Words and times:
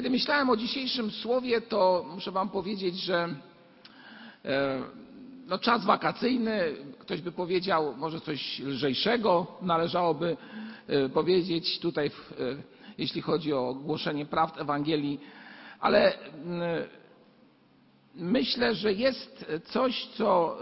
Kiedy 0.00 0.10
myślałem 0.10 0.50
o 0.50 0.56
dzisiejszym 0.56 1.10
słowie, 1.10 1.60
to 1.60 2.04
muszę 2.14 2.30
Wam 2.30 2.48
powiedzieć, 2.48 2.96
że 3.00 3.28
e, 4.44 4.82
no, 5.46 5.58
czas 5.58 5.84
wakacyjny, 5.84 6.76
ktoś 6.98 7.20
by 7.20 7.32
powiedział, 7.32 7.96
może 7.96 8.20
coś 8.20 8.58
lżejszego 8.58 9.46
należałoby 9.62 10.36
e, 10.88 11.08
powiedzieć 11.08 11.78
tutaj, 11.78 12.06
e, 12.06 12.10
jeśli 12.98 13.20
chodzi 13.20 13.52
o 13.52 13.74
głoszenie 13.74 14.26
prawd 14.26 14.60
Ewangelii, 14.60 15.20
ale 15.80 16.12
myślę, 18.14 18.74
że 18.74 18.92
jest 18.92 19.46
coś, 19.64 20.06
co 20.06 20.58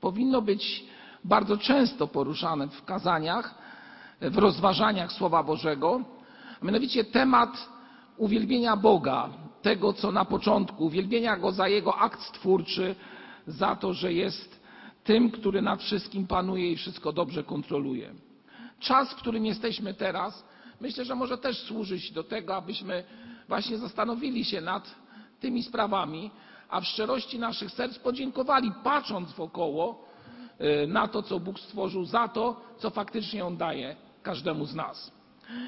powinno 0.00 0.42
być 0.42 0.84
bardzo 1.24 1.56
często 1.56 2.06
poruszane 2.06 2.68
w 2.68 2.84
kazaniach, 2.84 3.54
w 4.20 4.38
rozważaniach 4.38 5.12
Słowa 5.12 5.42
Bożego, 5.42 6.00
a 6.62 6.64
mianowicie 6.64 7.04
temat 7.04 7.71
uwielbienia 8.22 8.76
Boga, 8.76 9.28
tego 9.62 9.92
co 9.92 10.12
na 10.12 10.24
początku, 10.24 10.84
uwielbienia 10.84 11.36
Go 11.36 11.52
za 11.52 11.68
Jego 11.68 11.98
akt 11.98 12.22
stwórczy, 12.22 12.94
za 13.46 13.76
to, 13.76 13.92
że 13.92 14.12
jest 14.12 14.62
tym, 15.04 15.30
który 15.30 15.62
nad 15.62 15.82
wszystkim 15.82 16.26
panuje 16.26 16.72
i 16.72 16.76
wszystko 16.76 17.12
dobrze 17.12 17.44
kontroluje. 17.44 18.14
Czas, 18.80 19.12
w 19.12 19.16
którym 19.16 19.46
jesteśmy 19.46 19.94
teraz, 19.94 20.44
myślę, 20.80 21.04
że 21.04 21.14
może 21.14 21.38
też 21.38 21.58
służyć 21.58 22.12
do 22.12 22.24
tego, 22.24 22.56
abyśmy 22.56 23.04
właśnie 23.48 23.78
zastanowili 23.78 24.44
się 24.44 24.60
nad 24.60 24.94
tymi 25.40 25.62
sprawami, 25.62 26.30
a 26.68 26.80
w 26.80 26.86
szczerości 26.86 27.38
naszych 27.38 27.70
serc 27.70 27.98
podziękowali, 27.98 28.72
patrząc 28.84 29.32
wokoło 29.32 30.08
y, 30.84 30.86
na 30.86 31.08
to, 31.08 31.22
co 31.22 31.40
Bóg 31.40 31.60
stworzył, 31.60 32.04
za 32.04 32.28
to, 32.28 32.60
co 32.78 32.90
faktycznie 32.90 33.44
On 33.46 33.56
daje 33.56 33.96
każdemu 34.22 34.66
z 34.66 34.74
nas. 34.74 35.12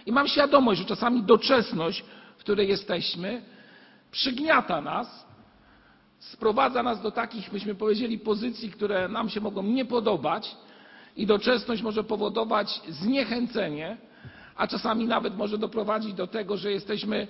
I 0.07 0.13
mam 0.13 0.29
świadomość, 0.29 0.81
że 0.81 0.87
czasami 0.87 1.23
doczesność 1.23 2.05
której 2.37 2.69
jesteśmy, 2.69 3.43
przygniata 4.11 4.81
nas, 4.81 5.27
sprowadza 6.19 6.83
nas 6.83 7.03
do 7.03 7.11
takich, 7.11 7.51
byśmy 7.51 7.75
powiedzieli, 7.75 8.19
pozycji, 8.19 8.71
które 8.71 9.09
nam 9.09 9.29
się 9.29 9.41
mogą 9.41 9.63
nie 9.63 9.85
podobać 9.85 10.57
i 11.17 11.27
doczesność 11.27 11.83
może 11.83 12.05
powodować 12.05 12.81
zniechęcenie, 12.89 13.97
a 14.57 14.67
czasami 14.67 15.07
nawet 15.07 15.37
może 15.37 15.59
doprowadzić 15.59 16.15
do 16.15 16.27
tego, 16.27 16.57
że 16.57 16.73
jesteśmy 16.73 17.27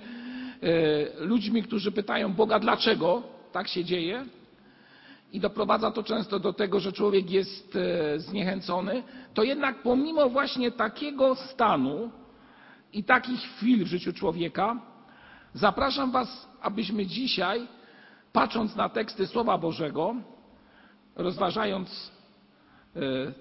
e, 0.62 1.24
ludźmi, 1.24 1.62
którzy 1.62 1.92
pytają 1.92 2.32
Boga, 2.32 2.58
dlaczego 2.58 3.22
tak 3.52 3.68
się 3.68 3.84
dzieje. 3.84 4.24
I 5.32 5.40
doprowadza 5.40 5.90
to 5.90 6.02
często 6.02 6.38
do 6.38 6.52
tego, 6.52 6.80
że 6.80 6.92
człowiek 6.92 7.30
jest 7.30 7.76
e, 7.76 8.18
zniechęcony. 8.20 9.02
To 9.34 9.42
jednak 9.42 9.82
pomimo 9.82 10.28
właśnie 10.30 10.70
takiego 10.70 11.34
stanu 11.34 12.10
i 12.92 13.04
takich 13.04 13.40
chwil 13.40 13.84
w 13.84 13.88
życiu 13.88 14.12
człowieka, 14.12 14.80
Zapraszam 15.54 16.10
Was, 16.10 16.48
abyśmy 16.62 17.06
dzisiaj, 17.06 17.66
patrząc 18.32 18.76
na 18.76 18.88
teksty 18.88 19.26
Słowa 19.26 19.58
Bożego, 19.58 20.14
rozważając 21.16 22.10
e, 22.96 23.00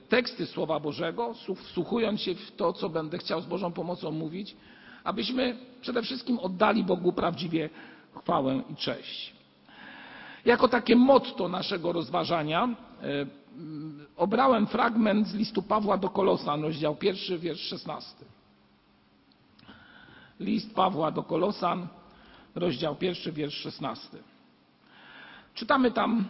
teksty 0.09 0.45
Słowa 0.45 0.79
Bożego, 0.79 1.33
wsłuchując 1.55 2.21
się 2.21 2.35
w 2.35 2.55
to, 2.55 2.73
co 2.73 2.89
będę 2.89 3.17
chciał 3.17 3.41
z 3.41 3.45
Bożą 3.45 3.71
pomocą 3.71 4.11
mówić, 4.11 4.55
abyśmy 5.03 5.57
przede 5.81 6.01
wszystkim 6.01 6.39
oddali 6.39 6.83
Bogu 6.83 7.13
prawdziwie 7.13 7.69
chwałę 8.15 8.61
i 8.69 8.75
cześć. 8.75 9.33
Jako 10.45 10.67
takie 10.67 10.95
motto 10.95 11.47
naszego 11.47 11.91
rozważania 11.91 12.63
e, 12.63 13.25
obrałem 14.17 14.67
fragment 14.67 15.27
z 15.27 15.35
listu 15.35 15.63
Pawła 15.63 15.97
do 15.97 16.09
Kolosan, 16.09 16.61
rozdział 16.61 16.95
pierwszy, 16.95 17.39
wiersz 17.39 17.61
szesnasty. 17.61 18.25
List 20.39 20.75
Pawła 20.75 21.11
do 21.11 21.23
Kolosan, 21.23 21.87
rozdział 22.55 22.95
pierwszy, 22.95 23.31
wiersz 23.31 23.55
szesnasty. 23.55 24.23
Czytamy 25.53 25.91
tam, 25.91 26.25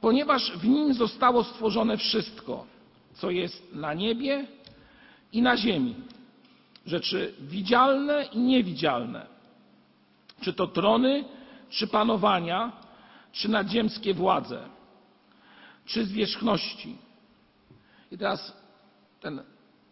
ponieważ 0.00 0.52
w 0.58 0.64
nim 0.64 0.94
zostało 0.94 1.44
stworzone 1.44 1.96
wszystko, 1.96 2.66
co 3.14 3.30
jest 3.30 3.74
na 3.74 3.94
niebie 3.94 4.46
i 5.32 5.42
na 5.42 5.56
ziemi, 5.56 5.94
rzeczy 6.86 7.34
widzialne 7.40 8.24
i 8.24 8.38
niewidzialne, 8.38 9.26
czy 10.40 10.52
to 10.52 10.66
trony, 10.66 11.24
czy 11.70 11.86
panowania, 11.86 12.72
czy 13.32 13.48
nadziemskie 13.48 14.14
władze, 14.14 14.68
czy 15.86 16.04
zwierzchności. 16.04 16.96
I 18.12 18.18
teraz 18.18 18.56
ten 19.20 19.42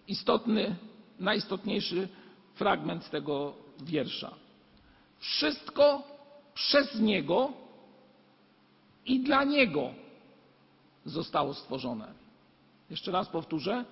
istotny, 0.08 0.76
najistotniejszy 1.18 2.08
fragment 2.54 3.10
tego 3.10 3.54
wiersza. 3.82 4.45
Wszystko 5.26 6.02
przez 6.54 7.00
Niego 7.00 7.52
i 9.06 9.20
dla 9.20 9.44
Niego 9.44 9.90
zostało 11.04 11.54
stworzone. 11.54 12.12
Jeszcze 12.90 13.10
raz 13.10 13.28
powtórzę. 13.28 13.84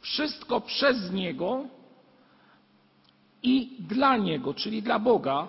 Wszystko 0.00 0.60
przez 0.60 1.10
Niego 1.10 1.64
i 3.42 3.76
dla 3.78 4.16
Niego, 4.16 4.54
czyli 4.54 4.82
dla 4.82 4.98
Boga, 4.98 5.48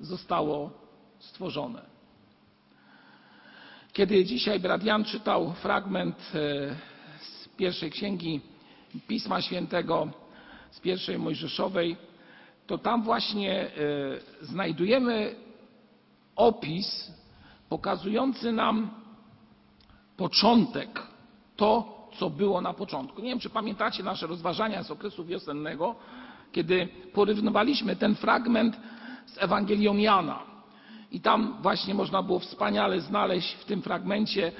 zostało 0.00 0.70
stworzone. 1.18 1.82
Kiedy 3.92 4.24
dzisiaj 4.24 4.60
brat 4.60 4.84
Jan 4.84 5.04
czytał 5.04 5.52
fragment 5.52 6.16
e, 6.34 6.76
z 7.20 7.48
pierwszej 7.56 7.90
księgi 7.90 8.40
Pisma 9.08 9.42
Świętego, 9.42 10.08
z 10.70 10.80
pierwszej 10.80 11.18
Mojżeszowej, 11.18 11.96
to 12.66 12.78
tam 12.78 13.02
właśnie 13.02 13.60
e, 13.60 13.70
znajdujemy 14.42 15.34
opis 16.36 17.12
pokazujący 17.68 18.52
nam 18.52 18.90
początek, 20.16 21.02
to, 21.56 22.02
co 22.18 22.30
było 22.30 22.60
na 22.60 22.72
początku. 22.72 23.22
Nie 23.22 23.28
wiem, 23.28 23.38
czy 23.38 23.50
pamiętacie 23.50 24.02
nasze 24.02 24.26
rozważania 24.26 24.82
z 24.82 24.90
okresu 24.90 25.24
wiosennego, 25.24 25.94
kiedy 26.52 26.88
porównywaliśmy 27.12 27.96
ten 27.96 28.14
fragment 28.14 28.76
z 29.26 29.42
Ewangelią 29.42 29.96
Jana. 29.96 30.38
I 31.12 31.20
tam 31.20 31.56
właśnie 31.62 31.94
można 31.94 32.22
było 32.22 32.38
wspaniale 32.38 33.00
znaleźć 33.00 33.54
w 33.54 33.64
tym 33.64 33.82
fragmencie, 33.82 34.52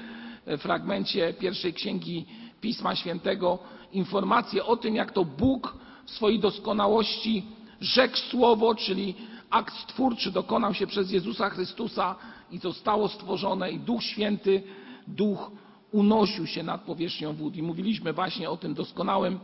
e, 0.45 0.57
fragmencie 0.57 1.33
pierwszej 1.33 1.73
księgi 1.73 2.25
Pisma 2.61 2.95
Świętego 2.95 3.59
informację 3.91 4.65
o 4.65 4.77
tym, 4.77 4.95
jak 4.95 5.11
to 5.11 5.25
Bóg 5.25 5.77
w 6.05 6.11
swojej 6.11 6.39
doskonałości 6.39 7.45
rzekł 7.83 8.17
słowo, 8.17 8.75
czyli 8.75 9.15
akt 9.49 9.73
stwórczy 9.73 10.31
dokonał 10.31 10.73
się 10.73 10.87
przez 10.87 11.11
Jezusa 11.11 11.49
Chrystusa 11.49 12.15
i 12.51 12.57
zostało 12.57 13.07
stworzone 13.07 13.71
i 13.71 13.79
Duch 13.79 14.03
Święty, 14.03 14.63
Duch 15.07 15.51
unosił 15.91 16.47
się 16.47 16.63
nad 16.63 16.81
powierzchnią 16.81 17.33
wód. 17.33 17.55
I 17.55 17.63
mówiliśmy 17.63 18.13
właśnie 18.13 18.49
o 18.49 18.57
tym 18.57 18.73
doskonałym 18.73 19.39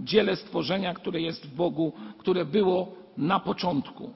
dziele 0.00 0.36
stworzenia, 0.36 0.94
które 0.94 1.20
jest 1.20 1.46
w 1.46 1.54
Bogu, 1.54 1.92
które 2.18 2.44
było 2.44 2.94
na 3.16 3.40
początku. 3.40 4.14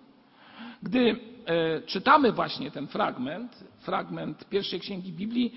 Gdy 0.83 1.17
e, 1.47 1.83
czytamy 1.83 2.33
właśnie 2.33 2.71
ten 2.71 2.87
fragment, 2.87 3.65
fragment 3.81 4.49
pierwszej 4.49 4.81
księgi 4.81 5.13
Biblii, 5.13 5.53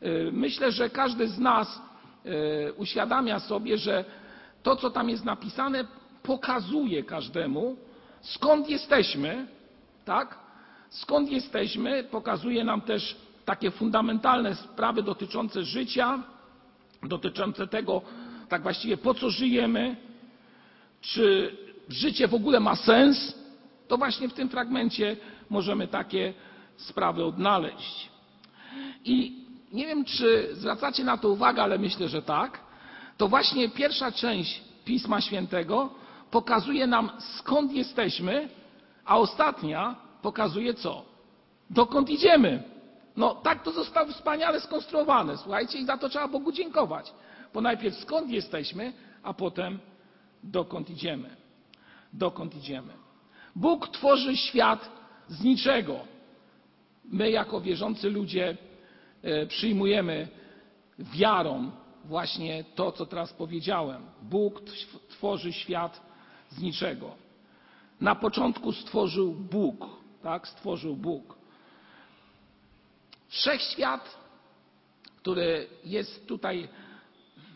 e, 0.00 0.30
myślę, 0.32 0.72
że 0.72 0.90
każdy 0.90 1.28
z 1.28 1.38
nas 1.38 1.82
e, 2.24 2.72
uświadamia 2.72 3.40
sobie, 3.40 3.78
że 3.78 4.04
to, 4.62 4.76
co 4.76 4.90
tam 4.90 5.08
jest 5.10 5.24
napisane, 5.24 5.84
pokazuje 6.26 7.02
każdemu, 7.02 7.76
skąd 8.20 8.70
jesteśmy, 8.70 9.46
tak? 10.04 10.38
Skąd 10.90 11.30
jesteśmy, 11.30 12.04
pokazuje 12.04 12.64
nam 12.64 12.80
też 12.80 13.16
takie 13.44 13.70
fundamentalne 13.70 14.54
sprawy 14.54 15.02
dotyczące 15.02 15.64
życia, 15.64 16.22
dotyczące 17.02 17.66
tego, 17.66 18.02
tak 18.48 18.62
właściwie 18.62 18.96
po 18.96 19.14
co 19.14 19.30
żyjemy, 19.30 19.96
czy 21.00 21.56
życie 21.88 22.28
w 22.28 22.34
ogóle 22.34 22.60
ma 22.60 22.76
sens, 22.76 23.38
to 23.88 23.98
właśnie 23.98 24.28
w 24.28 24.34
tym 24.34 24.48
fragmencie 24.48 25.16
możemy 25.50 25.88
takie 25.88 26.34
sprawy 26.76 27.24
odnaleźć. 27.24 28.10
I 29.04 29.44
nie 29.72 29.86
wiem, 29.86 30.04
czy 30.04 30.48
zwracacie 30.52 31.04
na 31.04 31.16
to 31.18 31.28
uwagę, 31.28 31.62
ale 31.62 31.78
myślę, 31.78 32.08
że 32.08 32.22
tak. 32.22 32.60
To 33.16 33.28
właśnie 33.28 33.68
pierwsza 33.68 34.12
część 34.12 34.62
Pisma 34.84 35.20
Świętego 35.20 35.90
pokazuje 36.36 36.86
nam 36.86 37.10
skąd 37.18 37.72
jesteśmy, 37.72 38.48
a 39.04 39.18
ostatnia 39.18 39.96
pokazuje 40.22 40.74
co? 40.74 41.04
Dokąd 41.70 42.10
idziemy. 42.10 42.62
No 43.16 43.34
tak 43.34 43.62
to 43.62 43.72
zostało 43.72 44.06
wspaniale 44.12 44.60
skonstruowane, 44.60 45.36
słuchajcie, 45.36 45.78
i 45.78 45.84
za 45.84 45.98
to 45.98 46.08
trzeba 46.08 46.28
Bogu 46.28 46.52
dziękować. 46.52 47.12
Bo 47.54 47.60
najpierw 47.60 47.96
skąd 47.96 48.30
jesteśmy, 48.30 48.92
a 49.22 49.34
potem 49.34 49.78
dokąd 50.42 50.90
idziemy. 50.90 51.36
Dokąd 52.12 52.54
idziemy. 52.56 52.92
Bóg 53.54 53.88
tworzy 53.88 54.36
świat 54.36 54.90
z 55.28 55.44
niczego. 55.44 55.98
My, 57.04 57.30
jako 57.30 57.60
wierzący 57.60 58.10
ludzie, 58.10 58.56
e, 59.22 59.46
przyjmujemy 59.46 60.28
wiarą 60.98 61.70
właśnie 62.04 62.64
to, 62.74 62.92
co 62.92 63.06
teraz 63.06 63.32
powiedziałem. 63.32 64.02
Bóg 64.22 64.62
tworzy 65.08 65.52
świat 65.52 66.05
z 66.50 66.60
niczego. 66.60 67.14
Na 68.00 68.14
początku 68.14 68.72
stworzył 68.72 69.32
Bóg, 69.34 69.86
tak? 70.22 70.48
Stworzył 70.48 70.96
Bóg. 70.96 71.36
Wszechświat, 73.28 74.18
który 75.16 75.66
jest 75.84 76.26
tutaj 76.26 76.68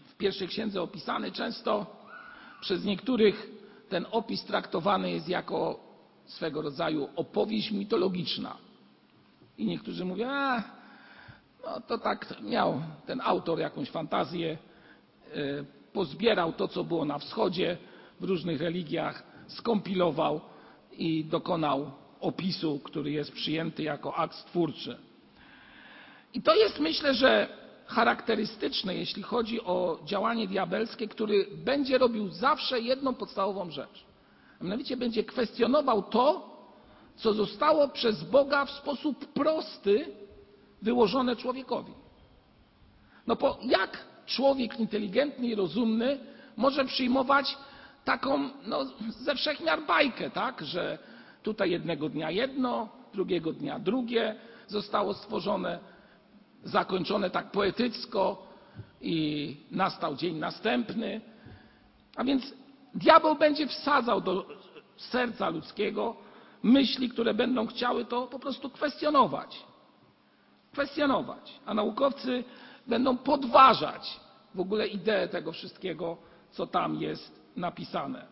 w 0.07 0.17
pierwszej 0.17 0.49
księdze 0.49 0.83
opisany, 0.83 1.33
często 1.33 1.87
przez 2.61 2.85
niektórych 2.85 3.51
ten 3.89 4.07
opis 4.11 4.45
traktowany 4.45 5.11
jest 5.11 5.29
jako 5.29 5.81
swego 6.27 6.63
rodzaju 6.63 7.09
opowieść 7.17 7.71
mitologiczna. 7.71 8.57
I 9.59 9.67
niektórzy 9.67 10.05
mówią, 10.05 10.29
a 10.31 10.63
no 11.65 11.81
to 11.81 11.99
tak 11.99 12.41
miał 12.43 12.83
ten 13.07 13.21
autor 13.21 13.59
jakąś 13.59 13.91
fantazję, 13.91 14.59
pozbierał 15.93 16.53
to, 16.53 16.69
co 16.69 16.85
było 16.85 17.05
na 17.05 17.19
wschodzie 17.19 17.77
w 18.21 18.25
różnych 18.25 18.61
religiach, 18.61 19.23
skompilował 19.47 20.41
i 20.93 21.25
dokonał 21.25 21.91
opisu, 22.21 22.81
który 22.85 23.11
jest 23.11 23.33
przyjęty 23.33 23.83
jako 23.83 24.15
akt 24.15 24.35
stwórczy. 24.37 24.97
I 26.35 26.43
to 26.43 26.55
jest 26.55 26.79
myślę, 26.79 27.15
że 27.15 27.49
charakterystyczne, 27.87 28.95
jeśli 28.95 29.23
chodzi 29.23 29.61
o 29.61 29.99
działanie 30.05 30.49
diabelskie, 30.49 31.09
który 31.09 31.47
będzie 31.65 31.99
robił 31.99 32.29
zawsze 32.29 32.81
jedną 32.81 33.15
podstawową 33.15 33.71
rzecz. 33.71 34.05
A 34.61 34.65
mianowicie 34.65 34.97
będzie 34.97 35.25
kwestionował 35.25 36.03
to, 36.03 36.51
co 37.17 37.33
zostało 37.33 37.89
przez 37.89 38.25
Boga 38.25 38.65
w 38.65 38.71
sposób 38.71 39.33
prosty 39.33 40.07
wyłożone 40.83 41.37
człowiekowi. 41.37 41.93
No 43.27 43.37
bo 43.37 43.59
jak 43.63 44.05
człowiek 44.27 44.81
inteligentny 44.81 45.47
i 45.47 45.55
rozumny 45.55 46.19
może 46.57 46.85
przyjmować 46.85 47.57
taką 48.05 48.51
no, 48.67 48.85
ze 49.09 49.35
wszechmiar 49.35 49.83
bajkę, 49.87 50.31
tak? 50.31 50.63
że 50.65 50.99
tutaj 51.43 51.71
jednego 51.71 52.09
dnia 52.09 52.31
jedno, 52.31 52.89
drugiego 53.15 53.53
dnia 53.53 53.79
drugie 53.79 54.37
zostało 54.67 55.15
stworzone, 55.15 55.79
zakończone 56.65 57.31
tak 57.31 57.51
poetycko 57.51 58.47
i 59.01 59.57
nastał 59.71 60.17
dzień 60.17 60.37
następny. 60.37 61.21
A 62.17 62.25
więc 62.25 62.55
diabeł 62.95 63.35
będzie 63.35 63.67
wsadzał 63.67 64.21
do 64.21 64.47
serca 64.97 65.49
ludzkiego 65.49 66.17
myśli, 66.63 67.09
które 67.09 67.35
będą 67.35 67.67
chciały 67.67 68.05
to 68.05 68.27
po 68.27 68.39
prostu 68.39 68.71
kwestionować. 68.71 69.65
Kwestionować. 70.73 71.61
A 71.67 71.75
naukowcy 71.75 72.45
będą 72.87 73.17
podważać 73.17 74.21
w 74.55 74.61
ogóle 74.61 74.87
ideę 74.87 75.29
tego 75.29 75.53
wszystkiego, 75.53 76.17
co 76.51 76.67
tam 76.67 77.03
jest 77.03 77.40
napisane. 77.57 78.27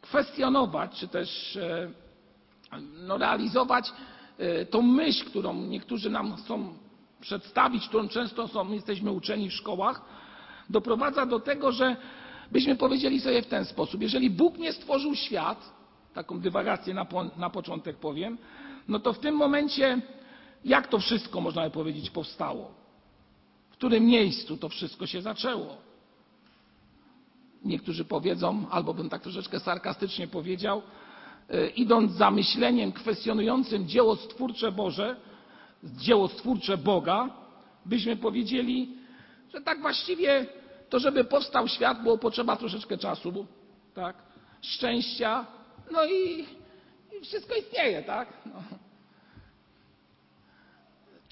Kwestionować, 0.00 0.98
czy 0.98 1.08
też 1.08 1.58
no, 3.06 3.18
realizować 3.18 3.92
tą 4.70 4.82
myśl, 4.82 5.24
którą 5.24 5.54
niektórzy 5.54 6.10
nam 6.10 6.36
chcą 6.36 6.74
przedstawić, 7.20 7.88
którą 7.88 8.08
często 8.08 8.48
są, 8.48 8.72
jesteśmy 8.72 9.12
uczeni 9.12 9.50
w 9.50 9.54
szkołach, 9.54 10.02
doprowadza 10.70 11.26
do 11.26 11.40
tego, 11.40 11.72
że 11.72 11.96
byśmy 12.52 12.76
powiedzieli 12.76 13.20
sobie 13.20 13.42
w 13.42 13.46
ten 13.46 13.64
sposób. 13.64 14.02
Jeżeli 14.02 14.30
Bóg 14.30 14.58
nie 14.58 14.72
stworzył 14.72 15.14
świat, 15.14 15.72
taką 16.14 16.40
dywagację 16.40 16.94
na, 16.94 17.06
na 17.36 17.50
początek 17.50 17.96
powiem, 17.96 18.38
no 18.88 18.98
to 18.98 19.12
w 19.12 19.18
tym 19.18 19.34
momencie 19.34 20.00
jak 20.64 20.88
to 20.88 20.98
wszystko, 20.98 21.40
można 21.40 21.64
by 21.64 21.70
powiedzieć, 21.70 22.10
powstało? 22.10 22.70
W 23.70 23.72
którym 23.72 24.06
miejscu 24.06 24.56
to 24.56 24.68
wszystko 24.68 25.06
się 25.06 25.22
zaczęło? 25.22 25.76
Niektórzy 27.64 28.04
powiedzą, 28.04 28.66
albo 28.70 28.94
bym 28.94 29.08
tak 29.08 29.22
troszeczkę 29.22 29.60
sarkastycznie 29.60 30.28
powiedział, 30.28 30.82
idąc 31.76 32.12
za 32.12 32.30
myśleniem 32.30 32.92
kwestionującym 32.92 33.88
dzieło 33.88 34.16
stwórcze 34.16 34.72
Boże, 34.72 35.16
dzieło 35.84 36.28
stwórcze 36.28 36.78
Boga, 36.78 37.30
byśmy 37.86 38.16
powiedzieli, 38.16 38.96
że 39.54 39.60
tak 39.60 39.80
właściwie 39.80 40.46
to, 40.88 40.98
żeby 40.98 41.24
powstał 41.24 41.68
świat, 41.68 42.02
było 42.02 42.18
potrzeba 42.18 42.56
troszeczkę 42.56 42.98
czasu, 42.98 43.46
tak? 43.94 44.16
szczęścia, 44.62 45.46
no 45.90 46.04
i, 46.04 46.46
i 47.18 47.20
wszystko 47.22 47.54
istnieje, 47.54 48.02
tak? 48.02 48.28
No. 48.46 48.62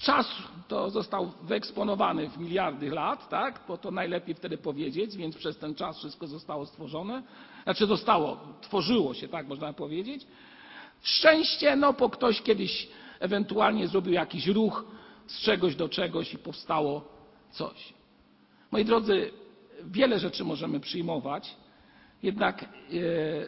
Czas 0.01 0.27
to 0.67 0.89
został 0.89 1.31
wyeksponowany 1.43 2.29
w 2.29 2.37
miliardy 2.37 2.89
lat, 2.89 3.29
tak? 3.29 3.61
bo 3.67 3.77
to 3.77 3.91
najlepiej 3.91 4.35
wtedy 4.35 4.57
powiedzieć, 4.57 5.17
więc 5.17 5.37
przez 5.37 5.57
ten 5.57 5.75
czas 5.75 5.97
wszystko 5.97 6.27
zostało 6.27 6.65
stworzone. 6.65 7.23
Znaczy 7.63 7.85
zostało, 7.85 8.37
tworzyło 8.61 9.13
się, 9.13 9.27
tak 9.27 9.47
można 9.47 9.73
powiedzieć. 9.73 10.27
Szczęście, 11.01 11.75
no 11.75 11.93
bo 11.93 12.09
ktoś 12.09 12.41
kiedyś 12.41 12.87
ewentualnie 13.19 13.87
zrobił 13.87 14.13
jakiś 14.13 14.47
ruch 14.47 14.85
z 15.27 15.39
czegoś 15.41 15.75
do 15.75 15.89
czegoś 15.89 16.33
i 16.33 16.37
powstało 16.37 17.07
coś. 17.51 17.93
Moi 18.71 18.85
drodzy, 18.85 19.31
wiele 19.83 20.19
rzeczy 20.19 20.43
możemy 20.43 20.79
przyjmować, 20.79 21.55
jednak 22.23 22.65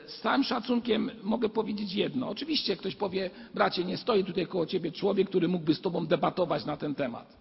z 0.08 0.22
całym 0.22 0.44
szacunkiem 0.44 1.12
mogę 1.24 1.50
powiedzieć 1.50 1.94
jedno. 1.94 2.30
Oczywiście 2.30 2.78
ktoś 2.78 2.96
powie, 2.96 3.30
bracie, 3.54 3.84
nie 3.84 3.98
stoi 3.98 4.24
tutaj 4.24 4.48
koło 4.48 4.66
ciebie 4.66 4.92
człowiek, 4.92 5.30
który 5.30 5.48
mógłby 5.48 5.75
z 5.75 5.81
tobą 5.81 6.06
debatować 6.06 6.66
na 6.66 6.78
ten 6.78 6.96
temat. 6.96 7.38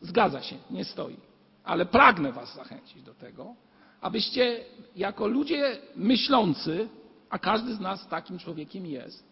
Zgadza 0.00 0.42
się, 0.42 0.56
nie 0.70 0.84
stoi. 0.84 1.16
Ale 1.64 1.86
pragnę 1.86 2.32
was 2.32 2.54
zachęcić 2.54 3.02
do 3.02 3.14
tego, 3.14 3.54
abyście 4.00 4.64
jako 4.96 5.26
ludzie 5.26 5.78
myślący, 5.96 6.88
a 7.30 7.38
każdy 7.38 7.74
z 7.74 7.80
nas 7.80 8.08
takim 8.08 8.38
człowiekiem 8.38 8.86
jest, 8.86 9.24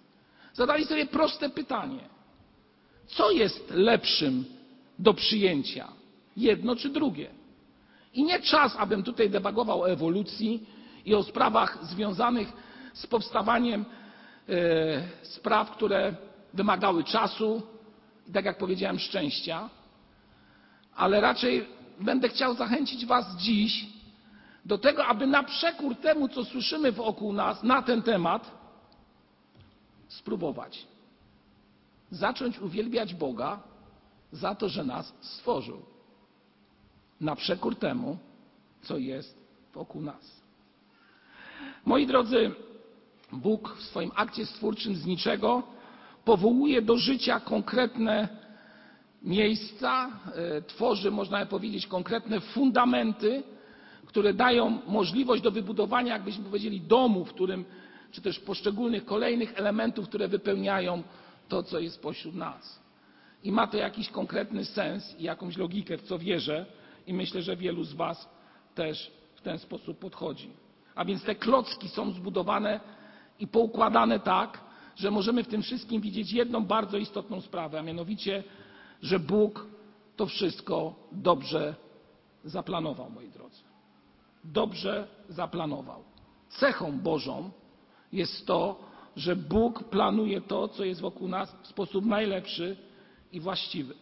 zadali 0.55 0.85
sobie 0.85 1.07
proste 1.07 1.51
pytanie. 1.51 2.01
Co 3.07 3.31
jest 3.31 3.71
lepszym 3.71 4.45
do 4.99 5.15
przyjęcia? 5.15 5.93
Jedno 6.37 6.77
czy 6.77 6.89
drugie? 6.89 7.31
I 8.17 8.25
nie 8.25 8.41
czas, 8.41 8.77
abym 8.79 9.03
tutaj 9.03 9.31
debagował 9.31 9.83
o 9.83 9.91
ewolucji 9.91 10.67
i 11.05 11.15
o 11.15 11.23
sprawach 11.23 11.85
związanych 11.85 12.53
z 12.93 13.07
powstawaniem 13.07 13.85
spraw, 15.23 15.71
które 15.71 16.15
wymagały 16.55 17.05
czasu 17.05 17.63
i, 18.29 18.33
tak 18.33 18.45
jak 18.45 18.59
powiedziałem, 18.59 18.99
szczęścia, 18.99 19.69
ale 20.95 21.21
raczej 21.21 21.67
będę 22.01 22.29
chciał 22.29 22.55
zachęcić 22.55 23.07
Was 23.07 23.37
dziś 23.37 23.87
do 24.65 24.79
tego, 24.79 25.07
aby 25.07 25.27
na 25.27 25.43
przekór 25.43 25.97
temu, 25.97 26.29
co 26.29 26.45
słyszymy 26.45 26.93
wokół 26.93 27.33
nas 27.33 27.63
na 27.63 27.83
ten 27.83 28.03
temat, 28.03 28.51
spróbować. 30.09 30.87
Zacząć 32.11 32.59
uwielbiać 32.59 33.15
Boga 33.15 33.61
za 34.33 34.55
to, 34.55 34.69
że 34.69 34.85
nas 34.85 35.15
stworzył 35.21 35.96
na 37.21 37.37
przekór 37.37 37.77
temu, 37.77 38.19
co 38.83 38.99
jest 38.99 39.39
wokół 39.75 40.03
nas. 40.03 40.41
Moi 41.85 42.07
drodzy, 42.07 42.51
Bóg 43.33 43.77
w 43.77 43.83
swoim 43.83 44.11
akcie 44.15 44.47
stwórczym 44.47 44.97
z 44.97 45.07
niczego 45.07 45.63
powołuje 46.25 46.83
do 46.83 46.97
życia 46.97 47.41
konkretne 47.41 48.29
miejsca, 49.23 50.11
tworzy, 50.67 51.11
można 51.11 51.47
powiedzieć, 51.47 51.87
konkretne 51.87 52.41
fundamenty, 52.41 53.43
które 54.07 54.35
dają 54.35 54.79
możliwość 54.87 55.43
do 55.43 55.51
wybudowania, 55.51 56.13
jakbyśmy 56.13 56.45
powiedzieli, 56.45 56.81
domu, 56.81 57.25
w 57.25 57.33
którym, 57.33 57.65
czy 58.13 58.21
też 58.21 58.41
poszczególnych 58.41 59.05
kolejnych 59.05 59.53
elementów, 59.57 60.09
które 60.09 60.29
wypełniają 60.29 61.03
to, 61.49 61.63
co 61.63 61.79
jest 61.79 62.03
pośród 62.03 62.35
nas. 62.35 62.81
I 63.45 63.53
ma 63.53 63.67
to 63.67 63.77
jakiś 63.77 64.09
konkretny 64.09 64.65
sens 64.65 65.15
i 65.19 65.23
jakąś 65.23 65.57
logikę, 65.57 65.99
w 65.99 66.03
co 66.03 66.19
wierzę, 66.19 66.67
i 67.07 67.15
myślę, 67.15 67.43
że 67.43 67.57
wielu 67.57 67.85
z 67.85 67.93
Was 67.93 68.29
też 68.75 69.13
w 69.35 69.41
ten 69.41 69.59
sposób 69.59 69.99
podchodzi. 69.99 70.51
A 70.95 71.05
więc 71.05 71.25
te 71.25 71.35
klocki 71.35 71.89
są 71.89 72.11
zbudowane 72.11 72.81
i 73.41 73.47
poukładane 73.47 74.21
tak, 74.21 74.61
że 74.97 75.11
możemy 75.11 75.45
w 75.45 75.49
tym 75.49 75.63
wszystkim 75.63 76.01
widzieć 76.01 76.33
jedną 76.33 76.65
bardzo 76.65 76.99
istotną 76.99 77.41
sprawę, 77.41 77.79
a 77.79 77.83
mianowicie, 77.83 78.45
że 79.03 79.19
Bóg 79.19 79.67
to 80.17 80.27
wszystko 80.27 80.95
dobrze 81.13 81.75
zaplanował, 82.45 83.11
moi 83.11 83.29
drodzy. 83.29 83.63
Dobrze 84.45 85.09
zaplanował. 85.29 86.05
Cechą 86.49 87.01
Bożą 87.01 87.51
jest 88.13 88.47
to, 88.47 88.81
że 89.17 89.37
Bóg 89.37 89.85
planuje 89.85 90.41
to, 90.41 90.69
co 90.69 90.85
jest 90.85 91.01
wokół 91.01 91.29
nas 91.29 91.57
w 91.63 91.67
sposób 91.67 92.05
najlepszy 92.05 92.77
i 93.33 93.41
właściwy 93.41 93.95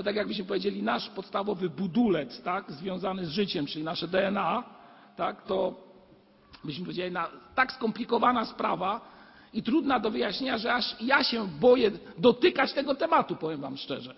to 0.00 0.04
tak 0.04 0.16
jakbyśmy 0.16 0.44
powiedzieli, 0.44 0.82
nasz 0.82 1.08
podstawowy 1.08 1.70
budulec, 1.70 2.42
tak, 2.42 2.72
związany 2.72 3.26
z 3.26 3.30
życiem, 3.30 3.66
czyli 3.66 3.84
nasze 3.84 4.08
DNA, 4.08 4.64
tak, 5.16 5.42
to 5.42 5.74
byśmy 6.64 6.84
powiedzieli, 6.84 7.12
na, 7.12 7.28
tak 7.54 7.72
skomplikowana 7.72 8.44
sprawa 8.44 9.00
i 9.52 9.62
trudna 9.62 10.00
do 10.00 10.10
wyjaśnienia, 10.10 10.58
że 10.58 10.74
aż 10.74 10.96
ja 11.00 11.24
się 11.24 11.48
boję 11.48 11.90
dotykać 12.18 12.72
tego 12.72 12.94
tematu, 12.94 13.36
powiem 13.36 13.60
Wam 13.60 13.76
szczerze. 13.76 14.14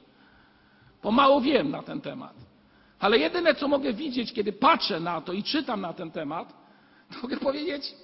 Bo 1.02 1.10
mało 1.10 1.40
wiem 1.40 1.70
na 1.70 1.82
ten 1.82 2.00
temat. 2.00 2.34
Ale 3.00 3.18
jedyne, 3.18 3.54
co 3.54 3.68
mogę 3.68 3.92
widzieć, 3.92 4.32
kiedy 4.32 4.52
patrzę 4.52 5.00
na 5.00 5.20
to 5.20 5.32
i 5.32 5.42
czytam 5.42 5.80
na 5.80 5.92
ten 5.92 6.10
temat, 6.10 6.52
to 7.12 7.22
mogę 7.22 7.36
powiedzieć, 7.36 7.94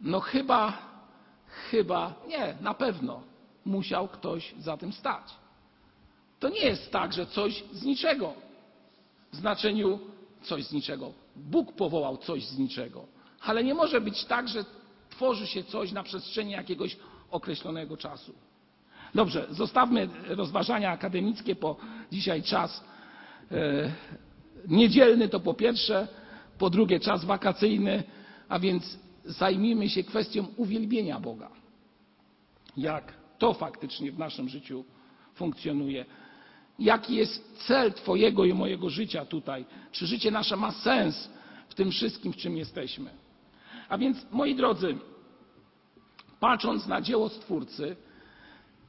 no 0.00 0.20
chyba, 0.20 0.78
chyba, 1.70 2.14
nie, 2.28 2.54
na 2.60 2.74
pewno 2.74 3.22
musiał 3.64 4.08
ktoś 4.08 4.54
za 4.58 4.76
tym 4.76 4.92
stać. 4.92 5.39
To 6.40 6.48
nie 6.48 6.60
jest 6.60 6.90
tak, 6.90 7.12
że 7.12 7.26
coś 7.26 7.64
z 7.72 7.84
niczego, 7.84 8.32
w 9.32 9.36
znaczeniu 9.36 9.98
coś 10.42 10.64
z 10.64 10.72
niczego. 10.72 11.12
Bóg 11.36 11.72
powołał 11.72 12.16
coś 12.16 12.46
z 12.46 12.58
niczego, 12.58 13.06
ale 13.40 13.64
nie 13.64 13.74
może 13.74 14.00
być 14.00 14.24
tak, 14.24 14.48
że 14.48 14.64
tworzy 15.10 15.46
się 15.46 15.64
coś 15.64 15.92
na 15.92 16.02
przestrzeni 16.02 16.52
jakiegoś 16.52 16.96
określonego 17.30 17.96
czasu. 17.96 18.34
Dobrze, 19.14 19.46
zostawmy 19.50 20.08
rozważania 20.28 20.90
akademickie, 20.90 21.54
bo 21.54 21.76
dzisiaj 22.12 22.42
czas 22.42 22.84
e, 23.50 23.92
niedzielny 24.68 25.28
to 25.28 25.40
po 25.40 25.54
pierwsze, 25.54 26.08
po 26.58 26.70
drugie 26.70 27.00
czas 27.00 27.24
wakacyjny, 27.24 28.02
a 28.48 28.58
więc 28.58 28.98
zajmijmy 29.24 29.88
się 29.88 30.04
kwestią 30.04 30.46
uwielbienia 30.56 31.20
Boga. 31.20 31.50
Jak 32.76 33.12
to 33.38 33.54
faktycznie 33.54 34.12
w 34.12 34.18
naszym 34.18 34.48
życiu 34.48 34.84
funkcjonuje. 35.34 36.04
Jaki 36.80 37.14
jest 37.14 37.66
cel 37.66 37.92
Twojego 37.92 38.44
i 38.44 38.54
mojego 38.54 38.90
życia 38.90 39.24
tutaj? 39.24 39.64
Czy 39.92 40.06
życie 40.06 40.30
nasze 40.30 40.56
ma 40.56 40.72
sens 40.72 41.30
w 41.68 41.74
tym 41.74 41.90
wszystkim, 41.90 42.32
w 42.32 42.36
czym 42.36 42.56
jesteśmy? 42.56 43.10
A 43.88 43.98
więc, 43.98 44.26
moi 44.30 44.54
drodzy, 44.54 44.98
patrząc 46.40 46.86
na 46.86 47.00
dzieło 47.00 47.28
Stwórcy, 47.28 47.96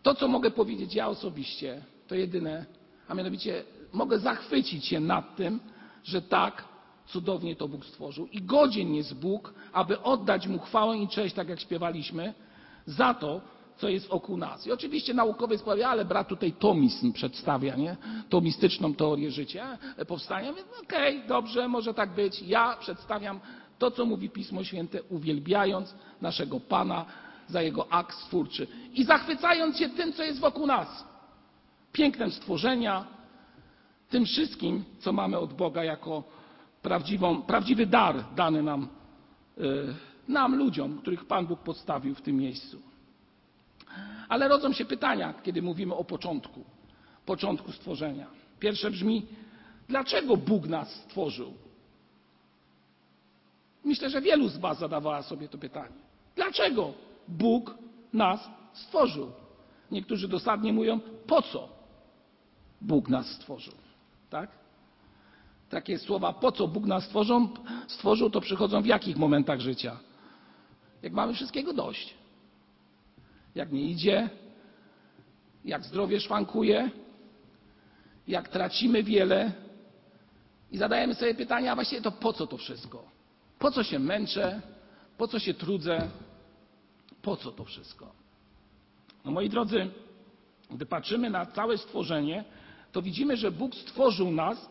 to, 0.03 0.15
co 0.15 0.27
mogę 0.27 0.51
powiedzieć 0.51 0.95
ja 0.95 1.07
osobiście, 1.07 1.81
to 2.07 2.15
jedyne, 2.15 2.65
a 3.07 3.13
mianowicie 3.13 3.63
mogę 3.93 4.19
zachwycić 4.19 4.85
się 4.85 4.99
nad 4.99 5.35
tym, 5.35 5.59
że 6.03 6.21
tak 6.21 6.65
cudownie 7.07 7.55
to 7.55 7.67
Bóg 7.67 7.85
stworzył. 7.85 8.27
I 8.27 8.41
godzien 8.41 8.95
jest 8.95 9.19
Bóg, 9.19 9.53
aby 9.73 10.01
oddać 10.01 10.47
Mu 10.47 10.59
chwałę 10.59 10.97
i 10.97 11.07
cześć, 11.07 11.35
tak 11.35 11.49
jak 11.49 11.59
śpiewaliśmy, 11.59 12.33
za 12.85 13.13
to, 13.13 13.41
co 13.81 13.89
jest 13.89 14.07
wokół 14.07 14.37
nas. 14.37 14.67
I 14.67 14.71
oczywiście 14.71 15.13
naukowiec 15.13 15.61
powie, 15.61 15.87
ale 15.87 16.05
brat 16.05 16.27
tutaj 16.27 16.51
tomizm 16.51 17.13
przedstawia, 17.13 17.75
nie? 17.75 17.97
Tomistyczną 18.29 18.93
teorię 18.93 19.31
życia, 19.31 19.77
e, 19.97 20.05
powstania. 20.05 20.53
Więc 20.53 20.67
okej, 20.83 21.15
okay, 21.15 21.27
dobrze, 21.27 21.67
może 21.67 21.93
tak 21.93 22.15
być. 22.15 22.41
Ja 22.41 22.77
przedstawiam 22.79 23.39
to, 23.79 23.91
co 23.91 24.05
mówi 24.05 24.29
Pismo 24.29 24.63
Święte, 24.63 25.03
uwielbiając 25.03 25.95
naszego 26.21 26.59
Pana 26.59 27.05
za 27.47 27.61
Jego 27.61 27.91
akt 27.91 28.17
stwórczy 28.17 28.67
i 28.93 29.03
zachwycając 29.03 29.77
się 29.77 29.89
tym, 29.89 30.13
co 30.13 30.23
jest 30.23 30.39
wokół 30.39 30.67
nas. 30.67 31.05
Pięknem 31.91 32.31
stworzenia, 32.31 33.05
tym 34.09 34.25
wszystkim, 34.25 34.83
co 34.99 35.13
mamy 35.13 35.37
od 35.37 35.53
Boga 35.53 35.83
jako 35.83 36.23
prawdziwy 37.47 37.85
dar 37.85 38.15
dany 38.35 38.63
nam, 38.63 38.87
yy, 39.57 39.95
nam, 40.27 40.55
ludziom, 40.55 40.97
których 40.97 41.25
Pan 41.25 41.47
Bóg 41.47 41.59
podstawił 41.59 42.15
w 42.15 42.21
tym 42.21 42.37
miejscu. 42.37 42.90
Ale 44.31 44.47
rodzą 44.47 44.73
się 44.73 44.85
pytania, 44.85 45.33
kiedy 45.43 45.61
mówimy 45.61 45.95
o 45.95 46.03
początku, 46.03 46.63
początku 47.25 47.71
stworzenia. 47.71 48.27
Pierwsze 48.59 48.91
brzmi, 48.91 49.25
dlaczego 49.87 50.37
Bóg 50.37 50.67
nas 50.67 50.93
stworzył? 50.93 51.53
Myślę, 53.83 54.09
że 54.09 54.21
wielu 54.21 54.47
z 54.47 54.57
Was 54.57 54.79
zadawała 54.79 55.23
sobie 55.23 55.49
to 55.49 55.57
pytanie. 55.57 55.95
Dlaczego 56.35 56.93
Bóg 57.27 57.75
nas 58.13 58.49
stworzył? 58.73 59.31
Niektórzy 59.91 60.27
dosadnie 60.27 60.73
mówią, 60.73 60.99
po 61.27 61.41
co 61.41 61.69
Bóg 62.81 63.09
nas 63.09 63.27
stworzył? 63.27 63.73
Tak? 64.29 64.49
Takie 65.69 65.99
słowa, 65.99 66.33
po 66.33 66.51
co 66.51 66.67
Bóg 66.67 66.85
nas 66.85 67.03
stworzył, 67.03 67.49
stworzył, 67.87 68.29
to 68.29 68.41
przychodzą 68.41 68.81
w 68.81 68.85
jakich 68.85 69.17
momentach 69.17 69.59
życia? 69.59 69.99
Jak 71.01 71.13
mamy 71.13 71.33
wszystkiego 71.33 71.73
dość 71.73 72.21
jak 73.55 73.71
nie 73.71 73.83
idzie, 73.83 74.29
jak 75.65 75.83
zdrowie 75.83 76.19
szwankuje, 76.19 76.89
jak 78.27 78.49
tracimy 78.49 79.03
wiele 79.03 79.51
i 80.71 80.77
zadajemy 80.77 81.15
sobie 81.15 81.35
pytania, 81.35 81.71
a 81.71 81.75
właściwie 81.75 82.01
to 82.01 82.11
po 82.11 82.33
co 82.33 82.47
to 82.47 82.57
wszystko? 82.57 83.03
Po 83.59 83.71
co 83.71 83.83
się 83.83 83.99
męczę? 83.99 84.61
Po 85.17 85.27
co 85.27 85.39
się 85.39 85.53
trudzę? 85.53 86.07
Po 87.21 87.37
co 87.37 87.51
to 87.51 87.65
wszystko? 87.65 88.11
No 89.25 89.31
moi 89.31 89.49
drodzy, 89.49 89.87
gdy 90.71 90.85
patrzymy 90.85 91.29
na 91.29 91.45
całe 91.45 91.77
stworzenie, 91.77 92.43
to 92.91 93.01
widzimy, 93.01 93.37
że 93.37 93.51
Bóg 93.51 93.75
stworzył 93.75 94.31
nas 94.31 94.69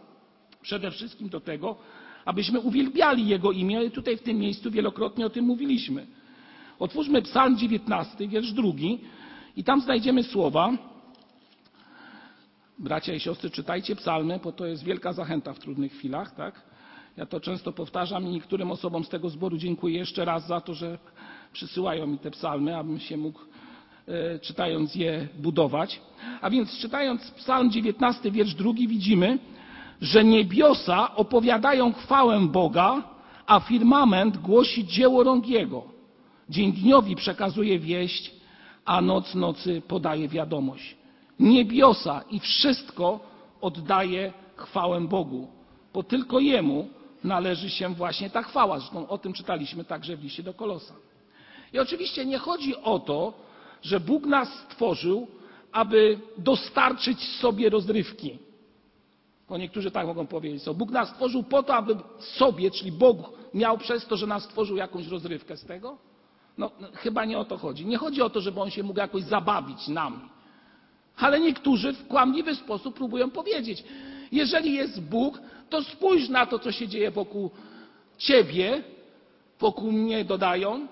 przede 0.62 0.90
wszystkim 0.90 1.28
do 1.28 1.40
tego, 1.40 1.76
abyśmy 2.24 2.60
uwielbiali 2.60 3.26
Jego 3.26 3.52
imię. 3.52 3.90
Tutaj 3.90 4.16
w 4.16 4.22
tym 4.22 4.38
miejscu 4.38 4.70
wielokrotnie 4.70 5.26
o 5.26 5.30
tym 5.30 5.44
mówiliśmy. 5.44 6.06
Otwórzmy 6.80 7.22
Psalm 7.22 7.56
19, 7.56 8.28
wiersz 8.28 8.52
drugi 8.52 9.00
i 9.56 9.64
tam 9.64 9.80
znajdziemy 9.80 10.22
słowa. 10.22 10.72
Bracia 12.78 13.14
i 13.14 13.20
siostry, 13.20 13.50
czytajcie 13.50 13.96
psalmy, 13.96 14.40
bo 14.44 14.52
to 14.52 14.66
jest 14.66 14.84
wielka 14.84 15.12
zachęta 15.12 15.52
w 15.52 15.58
trudnych 15.58 15.92
chwilach, 15.92 16.34
tak? 16.34 16.62
Ja 17.16 17.26
to 17.26 17.40
często 17.40 17.72
powtarzam 17.72 18.26
i 18.26 18.30
niektórym 18.30 18.70
osobom 18.70 19.04
z 19.04 19.08
tego 19.08 19.28
zboru 19.28 19.56
dziękuję 19.56 19.98
jeszcze 19.98 20.24
raz 20.24 20.46
za 20.46 20.60
to, 20.60 20.74
że 20.74 20.98
przysyłają 21.52 22.06
mi 22.06 22.18
te 22.18 22.30
psalmy, 22.30 22.76
abym 22.76 23.00
się 23.00 23.16
mógł 23.16 23.40
e, 24.08 24.38
czytając 24.38 24.94
je 24.94 25.28
budować. 25.38 26.00
A 26.40 26.50
więc 26.50 26.78
czytając 26.78 27.30
psalm 27.30 27.70
19, 27.70 28.30
wiersz 28.30 28.54
drugi 28.54 28.88
widzimy, 28.88 29.38
że 30.00 30.24
niebiosa 30.24 31.16
opowiadają 31.16 31.92
chwałę 31.92 32.40
Boga, 32.40 33.02
a 33.46 33.60
firmament 33.60 34.36
głosi 34.36 34.86
dzieło 34.86 35.24
rąk 35.24 35.48
Jego. 35.48 35.99
Dzień 36.50 36.72
dniowi 36.72 37.16
przekazuje 37.16 37.78
wieść, 37.78 38.30
a 38.84 39.00
noc 39.00 39.34
nocy 39.34 39.82
podaje 39.88 40.28
wiadomość. 40.28 40.96
Niebiosa 41.38 42.24
i 42.30 42.40
wszystko 42.40 43.20
oddaje 43.60 44.32
chwałę 44.56 45.00
Bogu, 45.00 45.48
bo 45.94 46.02
tylko 46.02 46.40
Jemu 46.40 46.88
należy 47.24 47.70
się 47.70 47.94
właśnie 47.94 48.30
ta 48.30 48.42
chwała. 48.42 48.78
Zresztą 48.78 49.08
o 49.08 49.18
tym 49.18 49.32
czytaliśmy 49.32 49.84
także 49.84 50.16
w 50.16 50.22
liście 50.22 50.42
do 50.42 50.54
Kolosa. 50.54 50.94
I 51.72 51.78
oczywiście 51.78 52.24
nie 52.24 52.38
chodzi 52.38 52.76
o 52.76 52.98
to, 52.98 53.32
że 53.82 54.00
Bóg 54.00 54.26
nas 54.26 54.48
stworzył, 54.48 55.26
aby 55.72 56.18
dostarczyć 56.38 57.22
sobie 57.22 57.70
rozrywki. 57.70 58.38
Bo 59.48 59.58
niektórzy 59.58 59.90
tak 59.90 60.06
mogą 60.06 60.26
powiedzieć. 60.26 60.62
Bóg 60.74 60.90
nas 60.90 61.08
stworzył 61.08 61.42
po 61.42 61.62
to, 61.62 61.74
aby 61.74 61.96
sobie, 62.18 62.70
czyli 62.70 62.92
Bóg 62.92 63.18
miał 63.54 63.78
przez 63.78 64.06
to, 64.06 64.16
że 64.16 64.26
nas 64.26 64.44
stworzył 64.44 64.76
jakąś 64.76 65.06
rozrywkę 65.06 65.56
z 65.56 65.64
tego? 65.64 66.09
No, 66.60 66.70
no, 66.80 66.88
chyba 66.94 67.24
nie 67.24 67.38
o 67.38 67.44
to 67.44 67.58
chodzi. 67.58 67.86
Nie 67.86 67.96
chodzi 67.96 68.22
o 68.22 68.30
to, 68.30 68.40
żeby 68.40 68.60
on 68.60 68.70
się 68.70 68.82
mógł 68.82 68.98
jakoś 68.98 69.22
zabawić 69.22 69.88
nami. 69.88 70.20
Ale 71.16 71.40
niektórzy 71.40 71.92
w 71.92 72.06
kłamliwy 72.06 72.54
sposób 72.54 72.94
próbują 72.94 73.30
powiedzieć: 73.30 73.84
jeżeli 74.32 74.72
jest 74.72 75.00
Bóg, 75.00 75.40
to 75.70 75.82
spójrz 75.82 76.28
na 76.28 76.46
to, 76.46 76.58
co 76.58 76.72
się 76.72 76.88
dzieje 76.88 77.10
wokół 77.10 77.50
ciebie, 78.18 78.82
wokół 79.60 79.92
mnie 79.92 80.24
dodają, 80.24 80.86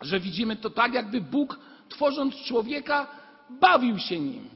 że 0.00 0.20
widzimy 0.20 0.56
to 0.56 0.70
tak, 0.70 0.94
jakby 0.94 1.20
Bóg, 1.20 1.58
tworząc 1.88 2.34
człowieka, 2.34 3.06
bawił 3.60 3.98
się 3.98 4.20
nim, 4.20 4.48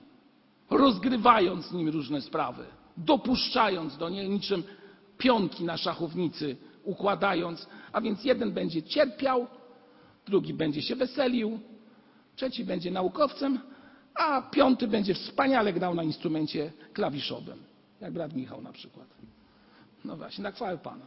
rozgrywając 0.70 1.72
nim 1.72 1.88
różne 1.88 2.20
sprawy, 2.20 2.64
dopuszczając 2.96 3.96
do 3.96 4.08
niej 4.08 4.28
niczym 4.28 4.62
pionki 5.18 5.64
na 5.64 5.76
szachownicy, 5.76 6.56
układając, 6.84 7.68
a 7.92 8.00
więc 8.00 8.24
jeden 8.24 8.52
będzie 8.52 8.82
cierpiał, 8.82 9.46
drugi 10.26 10.54
będzie 10.54 10.82
się 10.82 10.96
weselił, 10.96 11.60
trzeci 12.36 12.64
będzie 12.64 12.90
naukowcem, 12.90 13.58
a 14.14 14.42
piąty 14.42 14.88
będzie 14.88 15.14
wspaniale 15.14 15.72
grał 15.72 15.94
na 15.94 16.02
instrumencie 16.02 16.72
klawiszowym, 16.92 17.58
jak 18.00 18.12
brat 18.12 18.34
Michał 18.34 18.62
na 18.62 18.72
przykład. 18.72 19.06
No 20.04 20.16
właśnie, 20.16 20.42
na 20.44 20.50
chwałę 20.50 20.78
Pana. 20.78 21.04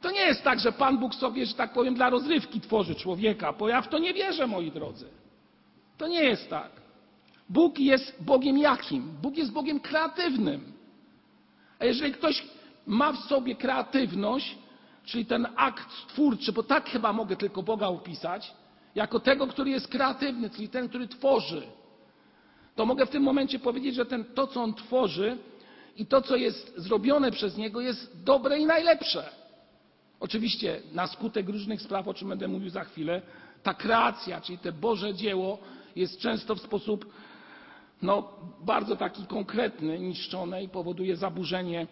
To 0.00 0.10
nie 0.10 0.20
jest 0.20 0.42
tak, 0.42 0.60
że 0.60 0.72
Pan 0.72 0.98
Bóg 0.98 1.14
sobie, 1.14 1.46
że 1.46 1.54
tak 1.54 1.72
powiem, 1.72 1.94
dla 1.94 2.10
rozrywki 2.10 2.60
tworzy 2.60 2.94
człowieka, 2.94 3.52
bo 3.52 3.68
ja 3.68 3.82
w 3.82 3.88
to 3.88 3.98
nie 3.98 4.14
wierzę, 4.14 4.46
moi 4.46 4.70
drodzy. 4.70 5.08
To 5.98 6.08
nie 6.08 6.24
jest 6.24 6.50
tak. 6.50 6.70
Bóg 7.48 7.78
jest 7.78 8.22
Bogiem 8.22 8.58
jakim? 8.58 9.10
Bóg 9.22 9.36
jest 9.36 9.52
Bogiem 9.52 9.80
kreatywnym. 9.80 10.72
A 11.78 11.84
jeżeli 11.84 12.12
ktoś 12.12 12.46
ma 12.86 13.12
w 13.12 13.18
sobie 13.18 13.56
kreatywność, 13.56 14.58
czyli 15.08 15.26
ten 15.26 15.46
akt 15.56 15.88
twórczy, 16.08 16.52
bo 16.52 16.62
tak 16.62 16.90
chyba 16.90 17.12
mogę 17.12 17.36
tylko 17.36 17.62
Boga 17.62 17.86
opisać, 17.86 18.54
jako 18.94 19.20
tego, 19.20 19.46
który 19.46 19.70
jest 19.70 19.88
kreatywny, 19.88 20.50
czyli 20.50 20.68
ten, 20.68 20.88
który 20.88 21.08
tworzy, 21.08 21.62
to 22.74 22.86
mogę 22.86 23.06
w 23.06 23.10
tym 23.10 23.22
momencie 23.22 23.58
powiedzieć, 23.58 23.94
że 23.94 24.06
ten, 24.06 24.24
to, 24.24 24.46
co 24.46 24.62
on 24.62 24.74
tworzy 24.74 25.38
i 25.96 26.06
to, 26.06 26.22
co 26.22 26.36
jest 26.36 26.74
zrobione 26.76 27.30
przez 27.30 27.56
niego, 27.56 27.80
jest 27.80 28.22
dobre 28.24 28.58
i 28.58 28.66
najlepsze. 28.66 29.30
Oczywiście 30.20 30.82
na 30.92 31.06
skutek 31.06 31.48
różnych 31.48 31.82
spraw, 31.82 32.08
o 32.08 32.14
czym 32.14 32.28
będę 32.28 32.48
mówił 32.48 32.70
za 32.70 32.84
chwilę, 32.84 33.22
ta 33.62 33.74
kreacja, 33.74 34.40
czyli 34.40 34.58
te 34.58 34.72
Boże 34.72 35.14
dzieło 35.14 35.58
jest 35.96 36.18
często 36.18 36.54
w 36.54 36.60
sposób 36.60 37.12
no, 38.02 38.32
bardzo 38.60 38.96
taki 38.96 39.26
konkretny 39.26 39.98
niszczone 39.98 40.62
i 40.62 40.68
powoduje 40.68 41.16
zaburzenie 41.16 41.86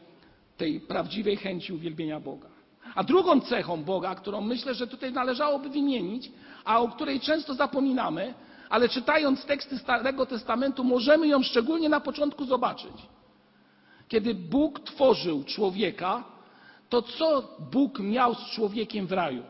tej 0.57 0.81
prawdziwej 0.81 1.37
chęci 1.37 1.73
uwielbienia 1.73 2.21
Boga. 2.21 2.56
A 2.95 3.05
drugą 3.05 3.41
cechą 3.41 3.85
Boga, 3.85 4.15
którą 4.15 4.41
myślę, 4.41 4.75
że 4.75 4.87
tutaj 4.87 5.13
należałoby 5.13 5.69
wymienić, 5.69 6.33
a 6.65 6.81
o 6.81 6.89
której 6.89 7.21
często 7.21 7.55
zapominamy, 7.55 8.35
ale 8.71 8.89
czytając 8.89 9.45
teksty 9.45 9.79
Starego 9.79 10.27
Testamentu 10.27 10.85
możemy 10.85 11.29
ją 11.29 11.43
szczególnie 11.43 11.89
na 11.89 12.01
początku 12.01 12.45
zobaczyć. 12.45 12.95
Kiedy 14.09 14.35
Bóg 14.35 14.81
tworzył 14.81 15.45
człowieka, 15.45 16.25
to 16.89 17.03
co 17.03 17.57
Bóg 17.73 17.99
miał 17.99 18.35
z 18.35 18.51
człowiekiem 18.51 19.07
w 19.07 19.13
raju? 19.13 19.43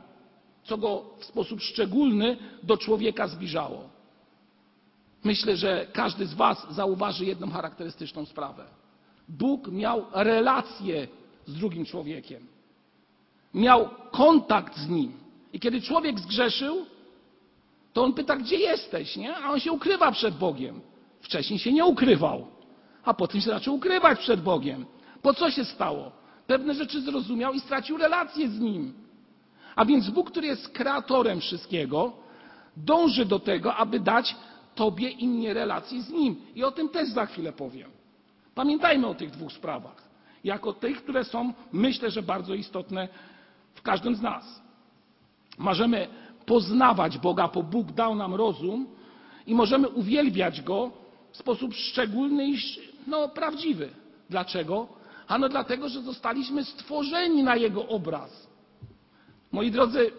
Co 0.64 0.78
go 0.78 1.04
w 1.18 1.24
sposób 1.24 1.60
szczególny 1.60 2.36
do 2.62 2.76
człowieka 2.76 3.28
zbliżało? 3.28 3.88
Myślę, 5.24 5.56
że 5.56 5.86
każdy 5.92 6.26
z 6.26 6.34
Was 6.34 6.66
zauważy 6.70 7.24
jedną 7.24 7.50
charakterystyczną 7.50 8.24
sprawę. 8.24 8.64
Bóg 9.28 9.68
miał 9.68 10.04
relację 10.12 11.08
z 11.46 11.54
drugim 11.54 11.84
człowiekiem. 11.84 12.46
Miał 13.56 13.88
kontakt 14.10 14.78
z 14.78 14.88
nim. 14.88 15.12
I 15.52 15.60
kiedy 15.60 15.80
człowiek 15.80 16.20
zgrzeszył, 16.20 16.86
to 17.92 18.04
on 18.04 18.12
pyta, 18.12 18.36
gdzie 18.36 18.56
jesteś, 18.56 19.16
nie? 19.16 19.36
A 19.36 19.50
on 19.50 19.60
się 19.60 19.72
ukrywa 19.72 20.12
przed 20.12 20.34
Bogiem. 20.34 20.80
Wcześniej 21.20 21.58
się 21.58 21.72
nie 21.72 21.84
ukrywał, 21.84 22.46
a 23.04 23.14
potem 23.14 23.40
się 23.40 23.50
zaczął 23.50 23.74
ukrywać 23.74 24.18
przed 24.18 24.42
Bogiem. 24.42 24.86
Po 25.22 25.34
co 25.34 25.50
się 25.50 25.64
stało? 25.64 26.12
Pewne 26.46 26.74
rzeczy 26.74 27.00
zrozumiał 27.00 27.52
i 27.52 27.60
stracił 27.60 27.96
relację 27.96 28.48
z 28.48 28.60
nim. 28.60 28.92
A 29.76 29.84
więc 29.84 30.10
Bóg, 30.10 30.30
który 30.30 30.46
jest 30.46 30.68
kreatorem 30.68 31.40
wszystkiego, 31.40 32.12
dąży 32.76 33.24
do 33.24 33.38
tego, 33.38 33.74
aby 33.74 34.00
dać 34.00 34.36
Tobie 34.74 35.08
i 35.08 35.28
mnie 35.28 35.54
relację 35.54 36.02
z 36.02 36.10
Nim. 36.10 36.36
I 36.54 36.64
o 36.64 36.70
tym 36.70 36.88
też 36.88 37.08
za 37.08 37.26
chwilę 37.26 37.52
powiem. 37.52 37.90
Pamiętajmy 38.54 39.06
o 39.06 39.14
tych 39.14 39.30
dwóch 39.30 39.52
sprawach, 39.52 40.02
jako 40.44 40.72
tych, 40.72 41.02
które 41.02 41.24
są, 41.24 41.52
myślę, 41.72 42.10
że 42.10 42.22
bardzo 42.22 42.54
istotne 42.54 43.08
w 43.76 43.82
każdym 43.82 44.16
z 44.16 44.22
nas. 44.22 44.62
Możemy 45.58 46.08
poznawać 46.46 47.18
Boga, 47.18 47.48
bo 47.48 47.62
Bóg 47.62 47.92
dał 47.92 48.14
nam 48.14 48.34
rozum 48.34 48.86
i 49.46 49.54
możemy 49.54 49.88
uwielbiać 49.88 50.62
Go 50.62 50.90
w 51.32 51.36
sposób 51.36 51.74
szczególny 51.74 52.48
i 52.48 52.58
no, 53.06 53.28
prawdziwy. 53.28 53.88
Dlaczego? 54.30 54.88
Ano 55.28 55.48
dlatego, 55.48 55.88
że 55.88 56.02
zostaliśmy 56.02 56.64
stworzeni 56.64 57.42
na 57.42 57.56
Jego 57.56 57.88
obraz. 57.88 58.46
Moi 59.52 59.70
drodzy, 59.70 60.10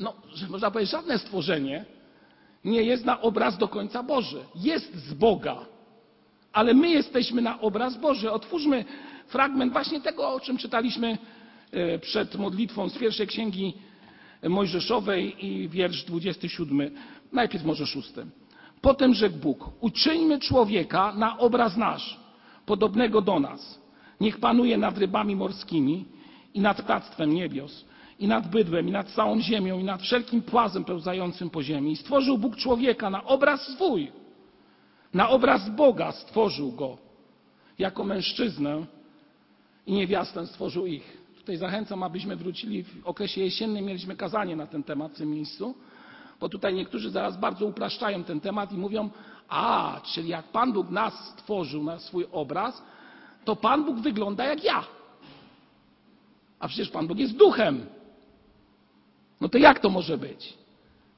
no, 0.00 0.12
że 0.34 0.48
można 0.48 0.70
powiedzieć, 0.70 0.92
żadne 0.92 1.18
stworzenie 1.18 1.84
nie 2.64 2.82
jest 2.82 3.04
na 3.04 3.20
obraz 3.20 3.58
do 3.58 3.68
końca 3.68 4.02
Boży. 4.02 4.40
Jest 4.54 4.94
z 4.94 5.14
Boga, 5.14 5.56
ale 6.52 6.74
my 6.74 6.90
jesteśmy 6.90 7.42
na 7.42 7.60
obraz 7.60 7.96
Boży. 7.96 8.32
Otwórzmy 8.32 8.84
fragment 9.26 9.72
właśnie 9.72 10.00
tego, 10.00 10.28
o 10.28 10.40
czym 10.40 10.58
czytaliśmy 10.58 11.18
przed 12.00 12.34
modlitwą 12.34 12.88
z 12.88 12.98
pierwszej 12.98 13.26
księgi 13.26 13.74
Mojżeszowej 14.48 15.46
i 15.46 15.68
wiersz 15.68 16.04
27. 16.04 16.90
Najpierw 17.32 17.64
może 17.64 17.86
szósty. 17.86 18.26
Potem 18.80 19.14
rzekł 19.14 19.36
Bóg, 19.36 19.70
uczyńmy 19.80 20.38
człowieka 20.40 21.12
na 21.12 21.38
obraz 21.38 21.76
nasz, 21.76 22.20
podobnego 22.66 23.20
do 23.20 23.40
nas. 23.40 23.80
Niech 24.20 24.38
panuje 24.38 24.78
nad 24.78 24.98
rybami 24.98 25.36
morskimi 25.36 26.04
i 26.54 26.60
nad 26.60 26.82
ptactwem 26.82 27.34
niebios, 27.34 27.84
i 28.18 28.28
nad 28.28 28.50
bydłem, 28.50 28.88
i 28.88 28.90
nad 28.90 29.08
całą 29.08 29.40
ziemią, 29.40 29.78
i 29.78 29.84
nad 29.84 30.02
wszelkim 30.02 30.42
płazem 30.42 30.84
pełzającym 30.84 31.50
po 31.50 31.62
ziemi. 31.62 31.92
I 31.92 31.96
stworzył 31.96 32.38
Bóg 32.38 32.56
człowieka 32.56 33.10
na 33.10 33.24
obraz 33.24 33.66
swój. 33.66 34.12
Na 35.14 35.28
obraz 35.28 35.70
Boga 35.70 36.12
stworzył 36.12 36.72
go. 36.72 36.98
Jako 37.78 38.04
mężczyznę 38.04 38.86
i 39.86 39.92
niewiastę 39.92 40.46
stworzył 40.46 40.86
ich. 40.86 41.25
Tutaj 41.46 41.56
zachęcam, 41.56 42.02
abyśmy 42.02 42.36
wrócili 42.36 42.84
w 42.84 43.06
okresie 43.06 43.40
jesiennym. 43.40 43.84
Mieliśmy 43.84 44.16
kazanie 44.16 44.56
na 44.56 44.66
ten 44.66 44.82
temat 44.82 45.12
w 45.12 45.16
tym 45.16 45.30
miejscu, 45.30 45.74
bo 46.40 46.48
tutaj 46.48 46.74
niektórzy 46.74 47.10
zaraz 47.10 47.36
bardzo 47.36 47.66
upraszczają 47.66 48.24
ten 48.24 48.40
temat 48.40 48.72
i 48.72 48.76
mówią, 48.76 49.10
a, 49.48 50.00
czyli 50.04 50.28
jak 50.28 50.44
Pan 50.44 50.72
Bóg 50.72 50.90
nas 50.90 51.28
stworzył 51.28 51.84
na 51.84 51.98
swój 51.98 52.26
obraz, 52.32 52.82
to 53.44 53.56
Pan 53.56 53.84
Bóg 53.84 53.98
wygląda 53.98 54.44
jak 54.44 54.64
ja. 54.64 54.84
A 56.58 56.68
przecież 56.68 56.88
Pan 56.88 57.06
Bóg 57.06 57.18
jest 57.18 57.36
duchem. 57.36 57.86
No 59.40 59.48
to 59.48 59.58
jak 59.58 59.80
to 59.80 59.90
może 59.90 60.18
być? 60.18 60.54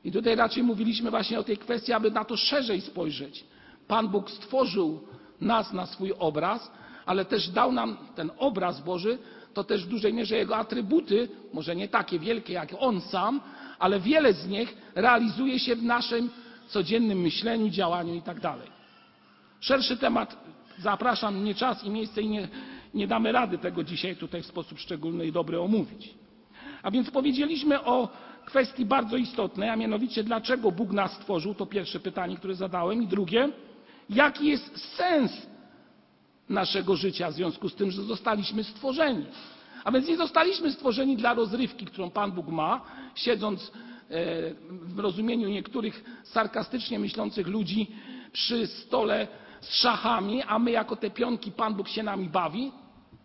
I 0.05 0.13
tutaj 0.13 0.37
raczej 0.37 0.63
mówiliśmy 0.63 1.11
właśnie 1.11 1.39
o 1.39 1.43
tej 1.43 1.59
kwestii, 1.59 1.93
aby 1.93 2.11
na 2.11 2.25
to 2.25 2.37
szerzej 2.37 2.81
spojrzeć. 2.81 3.45
Pan 3.87 4.09
Bóg 4.09 4.31
stworzył 4.31 5.01
nas 5.41 5.73
na 5.73 5.87
swój 5.87 6.13
obraz, 6.19 6.71
ale 7.07 7.25
też 7.25 7.49
dał 7.49 7.73
nam 7.73 7.97
ten 8.15 8.31
obraz 8.39 8.81
Boży, 8.81 9.19
to 9.55 9.65
też 9.65 9.85
w 9.85 9.89
dużej 9.89 10.15
mierze 10.15 10.37
Jego 10.37 10.57
atrybuty, 10.57 11.29
może 11.53 11.77
nie 11.77 11.89
takie 11.89 12.19
wielkie 12.19 12.53
jak 12.53 12.75
On 12.79 13.01
sam, 13.01 13.41
ale 13.79 14.01
wiele 14.01 14.33
z 14.33 14.49
nich 14.49 14.77
realizuje 14.95 15.59
się 15.59 15.77
w 15.77 15.83
naszym 15.83 16.31
codziennym 16.69 17.21
myśleniu, 17.21 17.69
działaniu 17.69 18.15
i 18.15 18.23
tak. 18.23 18.39
Szerszy 19.61 19.97
temat, 19.97 20.37
zapraszam, 20.79 21.45
nie 21.45 21.55
czas 21.55 21.85
i 21.85 21.91
miejsce 21.91 22.23
i 22.23 22.29
nie, 22.29 22.49
nie 22.95 23.07
damy 23.07 23.33
rady 23.33 23.59
tego 23.59 23.85
dzisiaj 23.85 24.17
tutaj 24.17 24.43
w 24.43 24.47
sposób 24.47 24.79
szczególny 24.79 25.27
i 25.27 25.33
dobry 25.33 25.61
omówić. 25.61 26.15
A 26.83 26.91
więc 26.91 27.11
powiedzieliśmy 27.11 27.85
o 27.85 28.09
kwestii 28.45 28.85
bardzo 28.85 29.17
istotnej, 29.17 29.69
a 29.69 29.77
mianowicie 29.77 30.25
dlaczego 30.25 30.73
Bóg 30.73 30.93
nas 30.93 31.13
stworzył, 31.13 31.55
to 31.55 31.67
pierwsze 31.67 32.01
pytanie, 32.01 32.37
które 32.37 32.55
zadałem. 32.55 33.03
I 33.03 33.07
drugie, 33.07 33.49
jaki 34.11 34.47
jest 34.47 34.97
sens 34.97 35.47
naszego 36.49 36.97
życia 36.97 37.31
w 37.31 37.35
związku 37.35 37.69
z 37.69 37.75
tym, 37.75 37.91
że 37.91 38.03
zostaliśmy 38.03 38.65
stworzeni. 38.65 39.27
A 39.85 39.93
więc 39.93 40.09
nie 40.09 40.17
zostaliśmy 40.17 40.73
stworzeni 40.73 41.17
dla 41.17 41.35
rozrywki, 41.35 41.87
którą 41.87 42.11
Pan 42.11 42.33
Bóg 42.33 42.49
ma, 42.49 42.81
siedząc 43.15 43.63
e, 43.63 43.71
w 44.71 44.99
rozumieniu 44.99 45.49
niektórych 45.49 46.05
sarkastycznie 46.25 46.99
myślących 46.99 47.47
ludzi 47.47 47.87
przy 48.33 48.67
stole 48.67 49.29
z 49.61 49.75
szachami, 49.75 50.43
a 50.43 50.59
my 50.59 50.71
jako 50.71 50.97
te 50.97 51.11
pionki 51.11 51.53
Pan 51.53 51.75
Bóg 51.75 51.89
się 51.89 52.03
nami 52.03 52.29
bawi. 52.29 52.73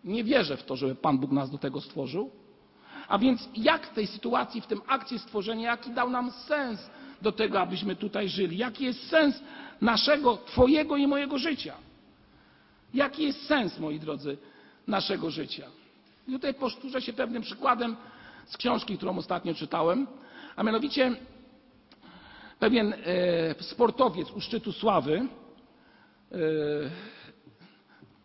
Nie 0.04 0.24
wierzę 0.24 0.56
w 0.56 0.64
to, 0.64 0.76
żeby 0.76 0.94
Pan 0.94 1.18
Bóg 1.18 1.30
nas 1.30 1.50
do 1.50 1.58
tego 1.58 1.80
stworzył. 1.80 2.30
A 3.08 3.18
więc 3.18 3.48
jak 3.56 3.86
w 3.86 3.94
tej 3.94 4.06
sytuacji, 4.06 4.60
w 4.60 4.66
tym 4.66 4.80
akcie 4.86 5.18
stworzenia, 5.18 5.70
jaki 5.70 5.90
dał 5.90 6.10
nam 6.10 6.30
sens 6.30 6.90
do 7.22 7.32
tego, 7.32 7.60
abyśmy 7.60 7.96
tutaj 7.96 8.28
żyli? 8.28 8.56
Jaki 8.56 8.84
jest 8.84 9.08
sens 9.08 9.40
naszego, 9.80 10.36
Twojego 10.36 10.96
i 10.96 11.06
mojego 11.06 11.38
życia? 11.38 11.74
Jaki 12.94 13.22
jest 13.22 13.46
sens, 13.46 13.78
moi 13.78 14.00
drodzy, 14.00 14.38
naszego 14.86 15.30
życia? 15.30 15.66
I 16.28 16.32
tutaj 16.32 16.54
powtórzę 16.54 17.02
się 17.02 17.12
pewnym 17.12 17.42
przykładem 17.42 17.96
z 18.46 18.56
książki, 18.56 18.96
którą 18.96 19.18
ostatnio 19.18 19.54
czytałem, 19.54 20.06
a 20.56 20.62
mianowicie 20.62 21.16
pewien 22.58 22.92
e, 22.92 22.96
sportowiec 23.62 24.30
u 24.30 24.40
szczytu 24.40 24.72
sławy 24.72 25.16
e, 26.32 26.36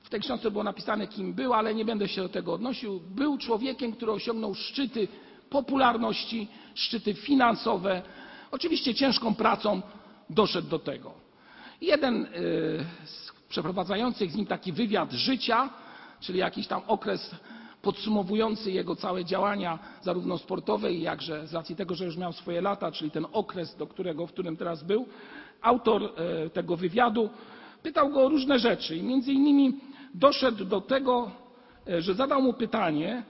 w 0.04 0.10
tej 0.10 0.20
książce 0.22 0.52
było 0.52 0.64
napisane, 0.64 1.08
kim 1.08 1.34
był, 1.34 1.54
ale 1.54 1.76
nie 1.76 1.86
będę 1.86 2.08
się 2.08 2.22
do 2.22 2.30
tego 2.30 2.54
odnosił. 2.54 3.00
Był 3.00 3.38
człowiekiem, 3.38 3.92
który 3.92 4.12
osiągnął 4.12 4.56
szczyty 4.56 5.08
popularności, 5.50 6.48
szczyty 6.76 7.14
finansowe. 7.14 8.02
Oczywiście 8.52 8.96
ciężką 8.96 9.36
pracą 9.36 9.82
doszedł 10.30 10.68
do 10.68 10.80
tego. 10.80 11.14
Jeden 11.82 12.26
y, 12.26 12.30
z 13.06 13.32
przeprowadzających 13.50 14.32
z 14.32 14.36
nim 14.36 14.46
taki 14.46 14.74
wywiad 14.74 15.12
życia, 15.12 15.70
czyli 16.20 16.40
jakiś 16.40 16.68
tam 16.68 16.82
okres 16.88 17.36
podsumowujący 17.82 18.72
jego 18.72 18.96
całe 18.96 19.26
działania, 19.26 19.80
zarówno 20.02 20.38
sportowe, 20.38 20.94
jakże 20.94 21.48
z 21.48 21.54
racji 21.54 21.76
tego, 21.76 21.96
że 21.96 22.06
już 22.06 22.18
miał 22.18 22.34
swoje 22.34 22.62
lata, 22.62 22.92
czyli 22.92 23.12
ten 23.12 23.26
okres, 23.32 23.76
do 23.76 23.88
którego, 23.88 24.28
w 24.28 24.32
którym 24.32 24.58
teraz 24.58 24.84
był, 24.84 25.06
autor 25.62 26.04
y, 26.04 26.50
tego 26.50 26.78
wywiadu 26.78 27.30
pytał 27.84 28.10
go 28.10 28.22
o 28.22 28.30
różne 28.30 28.60
rzeczy 28.60 28.96
i 28.96 29.04
między 29.04 29.34
innymi 29.34 29.80
doszedł 30.14 30.66
do 30.66 30.82
tego, 30.82 31.32
e, 31.88 32.02
że 32.02 32.14
zadał 32.14 32.42
mu 32.42 32.54
pytanie 32.54 33.24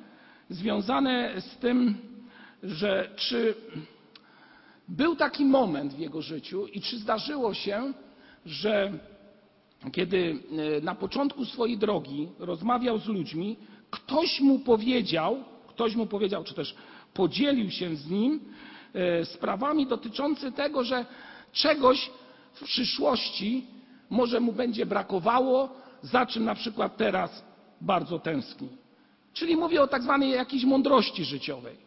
związane 0.49 1.41
z 1.41 1.57
tym, 1.57 1.97
że 2.63 3.09
czy 3.15 3.55
był 4.87 5.15
taki 5.15 5.45
moment 5.45 5.93
w 5.93 5.99
jego 5.99 6.21
życiu 6.21 6.67
i 6.67 6.81
czy 6.81 6.97
zdarzyło 6.97 7.53
się, 7.53 7.93
że 8.45 8.93
kiedy 9.91 10.39
e, 10.77 10.81
na 10.81 10.95
początku 10.95 11.45
swojej 11.45 11.77
drogi 11.77 12.27
rozmawiał 12.39 12.99
z 12.99 13.05
ludźmi, 13.05 13.57
ktoś 13.89 14.41
mu 14.41 14.59
powiedział, 14.59 15.43
ktoś 15.67 15.95
mu 15.95 16.05
powiedział, 16.05 16.43
czy 16.43 16.53
też 16.53 16.75
podzielił 17.13 17.71
się 17.71 17.95
z 17.95 18.09
nim 18.09 18.39
e, 18.93 19.25
sprawami 19.25 19.87
dotyczącymi 19.87 20.53
tego, 20.53 20.83
że 20.83 21.05
czegoś 21.51 22.09
w 22.53 22.63
przyszłości 22.63 23.65
może 24.09 24.39
mu 24.39 24.53
będzie 24.53 24.85
brakowało, 24.85 25.69
za 26.01 26.25
czym 26.25 26.45
na 26.45 26.55
przykład 26.55 26.97
teraz 26.97 27.43
bardzo 27.81 28.19
tęskni. 28.19 28.69
Czyli 29.33 29.55
mówię 29.55 29.81
o 29.81 29.87
tak 29.87 30.03
zwanej 30.03 30.31
jakiejś 30.31 30.65
mądrości 30.65 31.25
życiowej. 31.25 31.77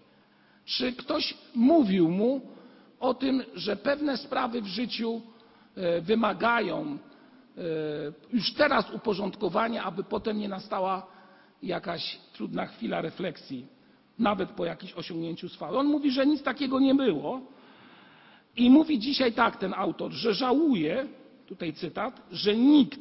Czy 0.64 0.92
ktoś 0.92 1.34
mówił 1.54 2.08
mu 2.08 2.40
o 3.00 3.14
tym, 3.14 3.42
że 3.54 3.76
pewne 3.76 4.16
sprawy 4.16 4.62
w 4.62 4.66
życiu 4.66 5.22
e, 5.76 6.00
wymagają 6.00 6.98
już 8.32 8.52
teraz 8.54 8.90
uporządkowania, 8.90 9.84
aby 9.84 10.04
potem 10.04 10.38
nie 10.38 10.48
nastała 10.48 11.06
jakaś 11.62 12.18
trudna 12.32 12.66
chwila 12.66 13.00
refleksji 13.00 13.66
nawet 14.18 14.50
po 14.50 14.64
jakimś 14.64 14.92
osiągnięciu 14.92 15.48
sławy. 15.48 15.76
On 15.78 15.86
mówi, 15.86 16.10
że 16.10 16.26
nic 16.26 16.42
takiego 16.42 16.80
nie 16.80 16.94
było 16.94 17.40
i 18.56 18.70
mówi 18.70 18.98
dzisiaj 18.98 19.32
tak 19.32 19.56
ten 19.56 19.74
autor, 19.74 20.12
że 20.12 20.34
żałuje, 20.34 21.08
tutaj 21.46 21.72
cytat, 21.72 22.22
że 22.32 22.56
nikt 22.56 23.00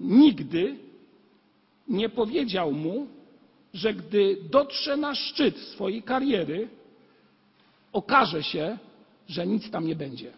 nigdy 0.00 0.76
nie 1.88 2.08
powiedział 2.08 2.72
mu, 2.72 3.06
że 3.74 3.94
gdy 3.94 4.36
dotrze 4.50 4.96
na 4.96 5.14
szczyt 5.14 5.58
swojej 5.58 6.02
kariery, 6.02 6.68
okaże 7.92 8.42
się, 8.42 8.78
że 9.28 9.46
nic 9.46 9.70
tam 9.70 9.86
nie 9.86 9.96
będzie. 9.96 10.32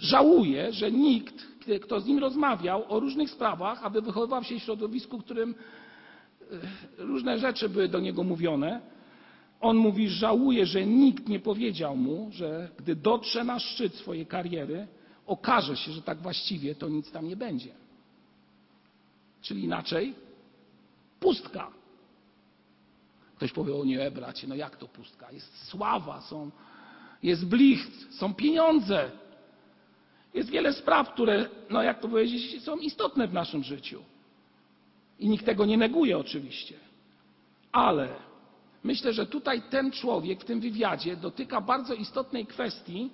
Żałuje, 0.00 0.72
że 0.72 0.92
nikt, 0.92 1.46
kto 1.82 2.00
z 2.00 2.06
nim 2.06 2.18
rozmawiał 2.18 2.84
o 2.88 3.00
różnych 3.00 3.30
sprawach, 3.30 3.84
aby 3.84 4.02
wychowywał 4.02 4.44
się 4.44 4.58
w 4.58 4.62
środowisku, 4.62 5.18
w 5.18 5.24
którym 5.24 5.54
e, 6.40 7.04
różne 7.04 7.38
rzeczy 7.38 7.68
były 7.68 7.88
do 7.88 8.00
niego 8.00 8.22
mówione, 8.22 8.80
on 9.60 9.76
mówi, 9.76 10.08
żałuje, 10.08 10.66
że 10.66 10.86
nikt 10.86 11.28
nie 11.28 11.40
powiedział 11.40 11.96
mu, 11.96 12.28
że 12.32 12.68
gdy 12.78 12.96
dotrze 12.96 13.44
na 13.44 13.58
szczyt 13.58 13.94
swojej 13.94 14.26
kariery, 14.26 14.86
okaże 15.26 15.76
się, 15.76 15.92
że 15.92 16.02
tak 16.02 16.18
właściwie 16.18 16.74
to 16.74 16.88
nic 16.88 17.10
tam 17.10 17.28
nie 17.28 17.36
będzie. 17.36 17.70
Czyli 19.42 19.64
inaczej, 19.64 20.14
pustka. 21.20 21.70
Ktoś 23.36 23.52
powie, 23.52 23.74
o 23.74 23.84
nie, 23.84 24.10
bracie, 24.10 24.48
no 24.48 24.54
jak 24.54 24.76
to 24.76 24.88
pustka? 24.88 25.32
Jest 25.32 25.68
sława, 25.68 26.20
są, 26.20 26.50
jest 27.22 27.46
blicht, 27.46 28.14
są 28.14 28.34
pieniądze. 28.34 29.10
Jest 30.34 30.50
wiele 30.50 30.72
spraw, 30.72 31.12
które, 31.12 31.48
no 31.70 31.82
jak 31.82 32.00
to 32.00 32.08
powiedzieć, 32.08 32.62
są 32.62 32.76
istotne 32.76 33.28
w 33.28 33.32
naszym 33.32 33.64
życiu. 33.64 34.02
I 35.18 35.28
nikt 35.28 35.46
tego 35.46 35.66
nie 35.66 35.76
neguje 35.76 36.18
oczywiście. 36.18 36.74
Ale 37.72 38.08
myślę, 38.84 39.12
że 39.12 39.26
tutaj 39.26 39.62
ten 39.70 39.92
człowiek 39.92 40.40
w 40.40 40.44
tym 40.44 40.60
wywiadzie 40.60 41.16
dotyka 41.16 41.60
bardzo 41.60 41.94
istotnej 41.94 42.46
kwestii. 42.46 43.10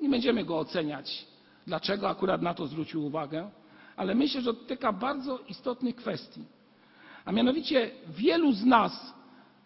Nie 0.00 0.08
będziemy 0.08 0.44
go 0.44 0.58
oceniać, 0.58 1.26
dlaczego 1.66 2.08
akurat 2.08 2.42
na 2.42 2.54
to 2.54 2.66
zwrócił 2.66 3.04
uwagę, 3.04 3.50
ale 3.96 4.14
myślę, 4.14 4.40
że 4.40 4.52
dotyka 4.52 4.92
bardzo 4.92 5.38
istotnych 5.48 5.96
kwestii. 5.96 6.44
A 7.24 7.32
mianowicie 7.32 7.90
wielu 8.08 8.52
z 8.52 8.64
nas 8.64 9.14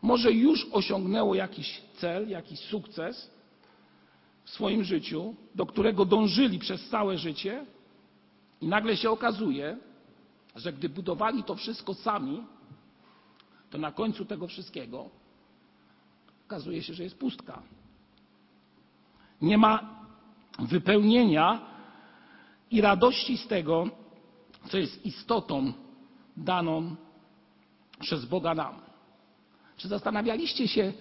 może 0.03 0.33
już 0.33 0.67
osiągnęło 0.73 1.35
jakiś 1.35 1.81
cel, 1.97 2.29
jakiś 2.29 2.61
sukces 2.61 3.31
w 4.49 4.51
swoim 4.51 4.85
życiu, 4.85 5.35
do 5.55 5.67
którego 5.67 6.05
dążyli 6.05 6.59
przez 6.59 6.89
całe 6.89 7.19
życie, 7.19 7.67
i 8.61 8.69
nagle 8.69 8.97
się 8.97 9.11
okazuje, 9.11 9.77
że 10.57 10.73
gdy 10.73 10.89
budowali 10.89 11.45
to 11.45 11.55
wszystko 11.55 11.95
sami, 11.95 12.43
to 13.71 13.79
na 13.79 13.93
końcu 13.93 14.25
tego 14.25 14.49
wszystkiego 14.49 15.11
okazuje 16.47 16.83
się, 16.83 16.95
że 16.95 17.05
jest 17.05 17.19
pustka. 17.19 17.63
Nie 19.43 19.59
ma 19.59 20.05
wypełnienia 20.59 21.61
i 22.71 22.81
radości 22.81 23.37
z 23.37 23.47
tego, 23.47 23.89
co 24.69 24.79
jest 24.79 25.07
istotą 25.07 25.73
daną 26.37 26.97
przez 28.01 28.25
Boga 28.25 28.55
nam. 28.55 28.81
Czy 29.77 29.89
zastanawialiście 29.89 30.69
się, 30.69 30.93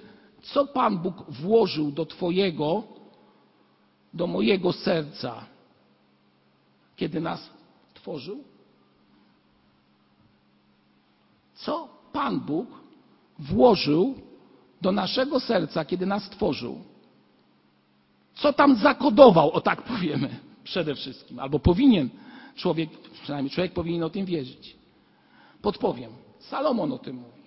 co 0.42 0.68
Pan 0.68 0.98
Bóg 0.98 1.32
włożył 1.32 1.92
do 1.92 2.06
Twojego, 2.06 2.97
do 4.14 4.28
mojego 4.28 4.74
serca, 4.74 5.46
kiedy 6.96 7.22
nas 7.22 7.50
tworzył? 7.94 8.44
Co 11.56 11.90
Pan 12.14 12.40
Bóg 12.40 12.68
włożył 13.40 14.16
do 14.82 14.92
naszego 14.92 15.40
serca, 15.40 15.86
kiedy 15.86 16.06
nas 16.06 16.30
tworzył? 16.30 16.82
Co 18.36 18.54
tam 18.54 18.76
zakodował, 18.76 19.52
o 19.52 19.62
tak 19.62 19.82
powiemy, 19.82 20.30
przede 20.64 20.96
wszystkim, 20.96 21.40
albo 21.40 21.60
powinien 21.60 22.10
człowiek, 22.56 22.90
przynajmniej 23.24 23.52
człowiek 23.52 23.74
powinien 23.74 24.04
o 24.04 24.10
tym 24.10 24.26
wierzyć. 24.26 24.78
Podpowiem. 25.62 26.12
Salomon 26.40 26.92
o 26.92 26.98
tym 26.98 27.16
mówi. 27.16 27.42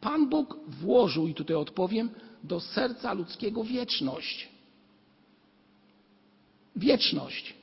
Pan 0.00 0.28
Bóg 0.28 0.56
włożył, 0.68 1.28
i 1.28 1.34
tutaj 1.34 1.56
odpowiem, 1.56 2.10
do 2.42 2.60
serca 2.60 3.12
ludzkiego 3.12 3.64
wieczność. 3.64 4.53
Wieczność. 6.76 7.54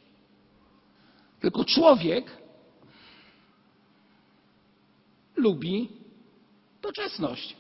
Tylko 1.40 1.66
człowiek 1.66 2.38
lubi 5.36 5.90
doczesność. 6.82 7.56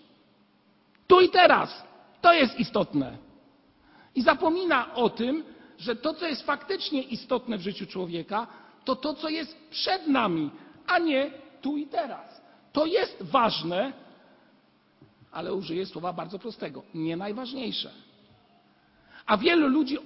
Tu 1.07 1.19
i 1.19 1.29
teraz. 1.29 1.83
To 2.21 2.33
jest 2.33 2.59
istotne. 2.59 3.17
I 4.15 4.21
zapomina 4.21 4.93
o 4.95 5.09
tym, 5.09 5.43
że 5.77 5.95
to, 5.95 6.13
co 6.13 6.27
jest 6.27 6.41
faktycznie 6.41 7.01
istotne 7.01 7.57
w 7.57 7.61
życiu 7.61 7.85
człowieka, 7.85 8.47
to 8.85 8.95
to, 8.95 9.13
co 9.13 9.29
jest 9.29 9.57
przed 9.69 10.07
nami, 10.07 10.49
a 10.87 10.99
nie 10.99 11.31
tu 11.61 11.77
i 11.77 11.87
teraz. 11.87 12.41
To 12.73 12.85
jest 12.85 13.23
ważne, 13.23 13.93
ale 15.31 15.53
użyję 15.53 15.85
słowa 15.85 16.13
bardzo 16.13 16.39
prostego 16.39 16.83
nie 16.93 17.17
najważniejsze. 17.17 17.91
A 19.25 19.37
wielu 19.37 19.67
ludzi, 19.67 19.97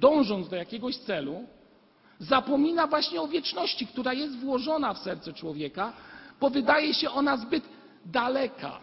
dążąc 0.00 0.48
do 0.48 0.56
jakiegoś 0.56 0.96
celu, 0.96 1.44
zapomina 2.18 2.86
właśnie 2.86 3.20
o 3.20 3.28
wieczności, 3.28 3.86
która 3.86 4.12
jest 4.12 4.36
włożona 4.36 4.94
w 4.94 4.98
serce 4.98 5.32
człowieka, 5.32 5.92
bo 6.40 6.50
wydaje 6.50 6.94
się 6.94 7.10
ona 7.10 7.36
zbyt 7.36 7.64
daleka, 8.06 8.80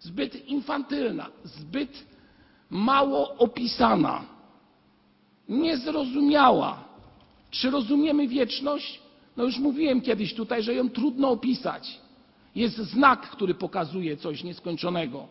zbyt 0.00 0.48
infantylna, 0.48 1.26
zbyt 1.44 2.06
mało 2.70 3.34
opisana, 3.36 4.24
niezrozumiała. 5.48 6.84
Czy 7.50 7.70
rozumiemy 7.70 8.28
wieczność? 8.28 9.00
No 9.36 9.44
już 9.44 9.58
mówiłem 9.58 10.00
kiedyś 10.00 10.34
tutaj, 10.34 10.62
że 10.62 10.74
ją 10.74 10.90
trudno 10.90 11.30
opisać. 11.30 12.00
Jest 12.54 12.76
znak, 12.76 13.30
który 13.30 13.54
pokazuje 13.54 14.16
coś 14.16 14.42
nieskończonego, 14.44 15.28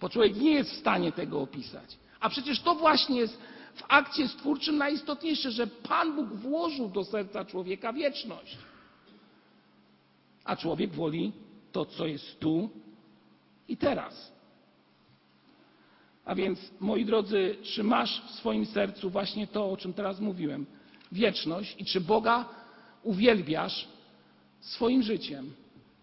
bo 0.00 0.08
człowiek 0.08 0.36
nie 0.36 0.50
jest 0.50 0.70
w 0.70 0.78
stanie 0.78 1.12
tego 1.12 1.40
opisać. 1.40 1.98
A 2.20 2.28
przecież 2.28 2.60
to 2.60 2.74
właśnie 2.74 3.18
jest 3.18 3.38
w 3.76 3.82
akcie 3.88 4.28
stwórczym 4.28 4.78
najistotniejsze, 4.78 5.50
że 5.50 5.66
Pan 5.66 6.16
Bóg 6.16 6.28
włożył 6.28 6.88
do 6.88 7.04
serca 7.04 7.44
człowieka 7.44 7.92
wieczność. 7.92 8.56
A 10.44 10.56
człowiek 10.56 10.94
woli 10.94 11.32
to, 11.72 11.84
co 11.84 12.06
jest 12.06 12.40
tu 12.40 12.70
i 13.68 13.76
teraz. 13.76 14.32
A 16.24 16.34
więc, 16.34 16.58
moi 16.80 17.04
drodzy, 17.04 17.56
czy 17.62 17.84
masz 17.84 18.22
w 18.22 18.30
swoim 18.30 18.66
sercu 18.66 19.10
właśnie 19.10 19.46
to, 19.46 19.70
o 19.70 19.76
czym 19.76 19.92
teraz 19.92 20.20
mówiłem, 20.20 20.66
wieczność 21.12 21.76
i 21.78 21.84
czy 21.84 22.00
Boga 22.00 22.48
uwielbiasz 23.02 23.88
swoim 24.60 25.02
życiem 25.02 25.52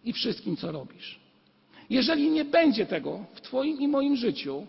i 0.03 0.13
wszystkim, 0.13 0.57
co 0.57 0.71
robisz. 0.71 1.19
Jeżeli 1.89 2.29
nie 2.31 2.45
będzie 2.45 2.85
tego 2.85 3.25
w 3.33 3.41
Twoim 3.41 3.81
i 3.81 3.87
moim 3.87 4.15
życiu, 4.15 4.67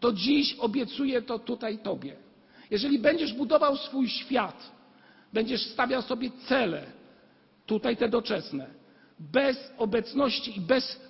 to 0.00 0.12
dziś 0.12 0.54
obiecuję 0.54 1.22
to 1.22 1.38
tutaj 1.38 1.78
Tobie. 1.78 2.16
Jeżeli 2.70 2.98
będziesz 2.98 3.34
budował 3.34 3.76
swój 3.76 4.08
świat, 4.08 4.70
będziesz 5.32 5.66
stawiał 5.66 6.02
sobie 6.02 6.30
cele, 6.48 6.86
tutaj 7.66 7.96
te 7.96 8.08
doczesne, 8.08 8.66
bez 9.18 9.72
obecności 9.78 10.58
i 10.58 10.60
bez 10.60 11.00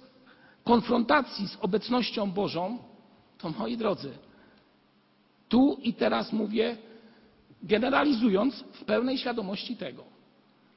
konfrontacji 0.65 1.49
z 1.49 1.57
obecnością 1.61 2.31
Bożą, 2.31 2.79
to 3.39 3.51
moi 3.51 3.77
drodzy, 3.77 4.13
tu 5.49 5.79
i 5.83 5.95
teraz 5.95 6.33
mówię, 6.33 6.77
generalizując 7.63 8.55
w 8.55 8.85
pełnej 8.85 9.19
świadomości 9.19 9.77
tego, 9.77 10.05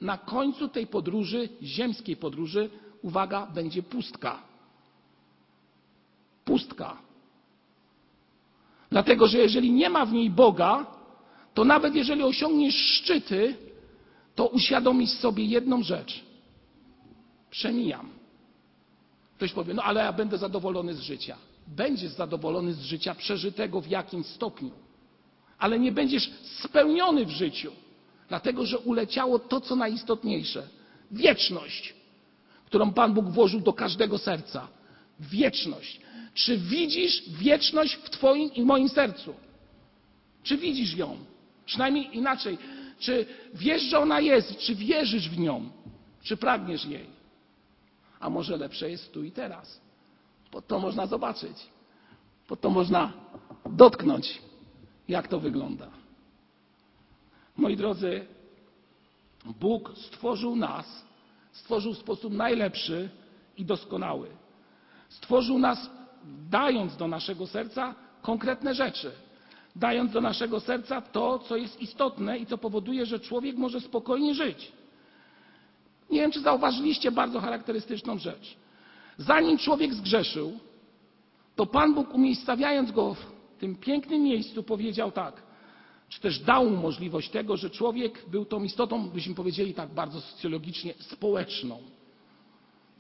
na 0.02 0.18
końcu 0.18 0.68
tej 0.68 0.88
podróży, 0.88 1.50
ziemskiej 1.62 2.16
podróży, 2.16 2.70
uwaga, 3.02 3.46
będzie 3.46 3.84
pustka. 3.84 4.42
Pustka. 6.46 6.98
Dlatego, 8.94 9.28
że 9.28 9.38
jeżeli 9.38 9.72
nie 9.72 9.90
ma 9.90 10.06
w 10.06 10.14
niej 10.14 10.30
Boga, 10.30 10.86
to 11.54 11.66
nawet 11.66 11.96
jeżeli 11.96 12.24
osiągniesz 12.24 12.76
szczyty, 12.76 13.56
to 14.36 14.48
uświadomisz 14.48 15.10
sobie 15.10 15.46
jedną 15.46 15.84
rzecz. 15.84 16.24
Przemijam. 17.50 18.10
Ktoś 19.36 19.54
powie, 19.54 19.74
no 19.74 19.84
ale 19.84 20.04
ja 20.04 20.14
będę 20.14 20.38
zadowolony 20.38 20.94
z 20.94 21.00
życia. 21.00 21.38
Będziesz 21.68 22.12
zadowolony 22.12 22.74
z 22.74 22.82
życia 22.82 23.16
przeżytego 23.16 23.82
w 23.82 23.88
jakimś 23.88 24.26
stopniu, 24.26 24.72
ale 25.58 25.80
nie 25.80 25.92
będziesz 25.92 26.32
spełniony 26.44 27.26
w 27.26 27.30
życiu. 27.30 27.72
Dlatego, 28.30 28.66
że 28.66 28.80
uleciało 28.80 29.40
to, 29.40 29.62
co 29.62 29.76
najistotniejsze 29.76 30.68
wieczność, 31.12 31.94
którą 32.66 32.94
Pan 32.94 33.14
Bóg 33.14 33.30
włożył 33.30 33.60
do 33.60 33.74
każdego 33.74 34.18
serca. 34.18 34.68
Wieczność. 35.20 36.02
Czy 36.34 36.58
widzisz 36.58 37.30
wieczność 37.30 37.96
w 37.96 38.10
Twoim 38.10 38.54
i 38.54 38.64
moim 38.64 38.90
sercu? 38.90 39.34
Czy 40.44 40.58
widzisz 40.58 40.96
ją? 40.96 41.18
Przynajmniej 41.66 42.18
inaczej. 42.18 42.58
Czy 43.00 43.26
wiesz, 43.54 43.82
że 43.82 44.00
ona 44.00 44.20
jest? 44.20 44.58
Czy 44.58 44.76
wierzysz 44.76 45.30
w 45.30 45.40
nią? 45.40 45.70
Czy 46.24 46.38
pragniesz 46.38 46.86
jej? 46.86 47.24
a 48.24 48.30
może 48.30 48.58
lepsze 48.58 48.90
jest 48.90 49.14
tu 49.14 49.24
i 49.24 49.32
teraz. 49.32 49.82
Bo 50.52 50.62
to 50.62 50.80
można 50.80 51.06
zobaczyć, 51.06 51.58
bo 52.50 52.56
to 52.56 52.70
można 52.70 53.14
dotknąć, 53.66 54.42
jak 55.08 55.28
to 55.28 55.40
wygląda. 55.40 55.88
Moi 57.58 57.76
drodzy, 57.76 58.26
Bóg 59.60 59.92
stworzył 59.98 60.56
nas, 60.56 61.06
stworzył 61.52 61.94
w 61.94 61.98
sposób 61.98 62.34
najlepszy 62.34 63.10
i 63.58 63.66
doskonały. 63.66 64.30
Stworzył 65.10 65.60
nas, 65.60 65.90
dając 66.50 66.98
do 66.98 67.08
naszego 67.08 67.48
serca 67.48 67.96
konkretne 68.22 68.74
rzeczy, 68.74 69.12
dając 69.76 70.12
do 70.12 70.22
naszego 70.22 70.60
serca 70.60 71.02
to, 71.02 71.40
co 71.40 71.58
jest 71.58 71.82
istotne 71.82 72.38
i 72.38 72.46
co 72.46 72.58
powoduje, 72.58 73.06
że 73.06 73.20
człowiek 73.20 73.58
może 73.58 73.82
spokojnie 73.82 74.34
żyć. 74.34 74.72
Nie 76.10 76.20
wiem, 76.20 76.32
czy 76.32 76.42
zauważyliście 76.42 77.12
bardzo 77.12 77.40
charakterystyczną 77.40 78.18
rzecz. 78.18 78.58
Zanim 79.18 79.58
człowiek 79.58 79.94
zgrzeszył, 79.94 80.60
to 81.56 81.66
Pan 81.66 81.94
Bóg, 81.94 82.14
umiejscawiając 82.14 82.92
go 82.92 83.14
w 83.14 83.26
tym 83.60 83.76
pięknym 83.76 84.22
miejscu, 84.24 84.64
powiedział 84.64 85.12
tak, 85.12 85.42
czy 86.10 86.22
też 86.22 86.40
dał 86.40 86.70
mu 86.70 86.78
możliwość 86.78 87.30
tego, 87.30 87.58
że 87.58 87.70
człowiek 87.70 88.30
był 88.30 88.46
tą 88.46 88.64
istotą, 88.64 89.10
byśmy 89.10 89.36
powiedzieli 89.36 89.74
tak 89.74 89.90
bardzo 89.90 90.22
socjologicznie, 90.22 90.94
społeczną. 91.00 91.78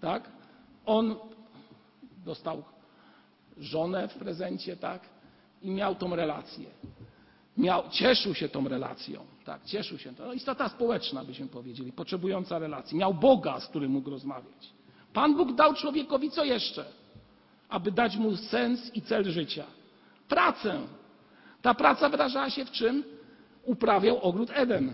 Tak? 0.01 0.31
On 0.85 1.15
dostał 2.25 2.63
żonę 3.59 4.07
w 4.07 4.13
prezencie, 4.13 4.77
tak? 4.77 5.01
I 5.61 5.71
miał 5.71 5.95
tą 5.95 6.15
relację. 6.15 6.65
Miał, 7.57 7.83
cieszył 7.89 8.33
się 8.33 8.49
tą 8.49 8.67
relacją, 8.67 9.25
tak? 9.45 9.65
Cieszył 9.65 9.97
się. 9.97 10.15
To 10.15 10.33
istota 10.33 10.69
społeczna, 10.69 11.23
byśmy 11.23 11.47
powiedzieli, 11.47 11.91
potrzebująca 11.91 12.59
relacji. 12.59 12.97
Miał 12.97 13.13
Boga, 13.13 13.59
z 13.59 13.67
którym 13.67 13.91
mógł 13.91 14.09
rozmawiać. 14.09 14.69
Pan 15.13 15.35
Bóg 15.35 15.55
dał 15.55 15.73
człowiekowi 15.73 16.29
co 16.29 16.43
jeszcze? 16.43 16.85
Aby 17.69 17.91
dać 17.91 18.17
mu 18.17 18.35
sens 18.35 18.95
i 18.95 19.01
cel 19.01 19.31
życia. 19.31 19.65
Pracę. 20.27 20.79
Ta 21.61 21.73
praca 21.73 22.09
wyrażała 22.09 22.49
się 22.49 22.65
w 22.65 22.71
czym? 22.71 23.03
Uprawiał 23.63 24.19
ogród 24.21 24.49
Eden. 24.53 24.93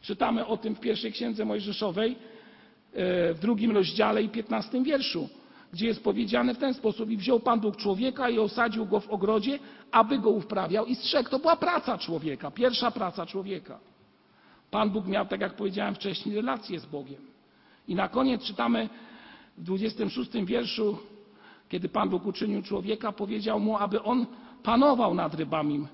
Czytamy 0.00 0.46
o 0.46 0.56
tym 0.56 0.74
w 0.74 0.80
pierwszej 0.80 1.12
księdze 1.12 1.44
Mojżeszowej, 1.44 2.12
e, 2.12 3.34
w 3.34 3.38
drugim 3.38 3.70
rozdziale 3.70 4.22
i 4.22 4.28
piętnastym 4.28 4.84
wierszu, 4.84 5.28
gdzie 5.72 5.86
jest 5.86 6.04
powiedziane 6.04 6.54
w 6.54 6.58
ten 6.58 6.74
sposób: 6.74 7.10
I 7.10 7.16
wziął 7.16 7.40
Pan 7.40 7.60
Bóg 7.60 7.76
człowieka 7.76 8.28
i 8.28 8.38
osadził 8.38 8.86
go 8.86 9.00
w 9.00 9.10
ogrodzie, 9.10 9.58
aby 9.90 10.18
go 10.18 10.30
uprawiał 10.30 10.86
i 10.86 10.94
strzegł. 10.94 11.30
To 11.30 11.38
była 11.38 11.56
praca 11.56 11.98
człowieka, 11.98 12.50
pierwsza 12.50 12.90
praca 12.90 13.26
człowieka. 13.26 13.78
Pan 14.70 14.90
Bóg 14.90 15.06
miał, 15.06 15.26
tak 15.26 15.40
jak 15.40 15.56
powiedziałem 15.56 15.94
wcześniej, 15.94 16.34
relację 16.34 16.80
z 16.80 16.86
Bogiem. 16.86 17.22
I 17.88 17.94
na 17.94 18.08
koniec 18.08 18.42
czytamy 18.42 18.88
w 19.58 19.62
26 19.62 20.30
wierszu, 20.44 20.98
kiedy 21.68 21.88
Pan 21.88 22.08
Bóg 22.08 22.26
uczynił 22.26 22.62
człowieka, 22.62 23.12
powiedział 23.12 23.60
mu, 23.60 23.76
aby 23.76 24.02
on 24.02 24.26
panował 24.62 25.14
nad 25.14 25.34
rybami, 25.34 25.86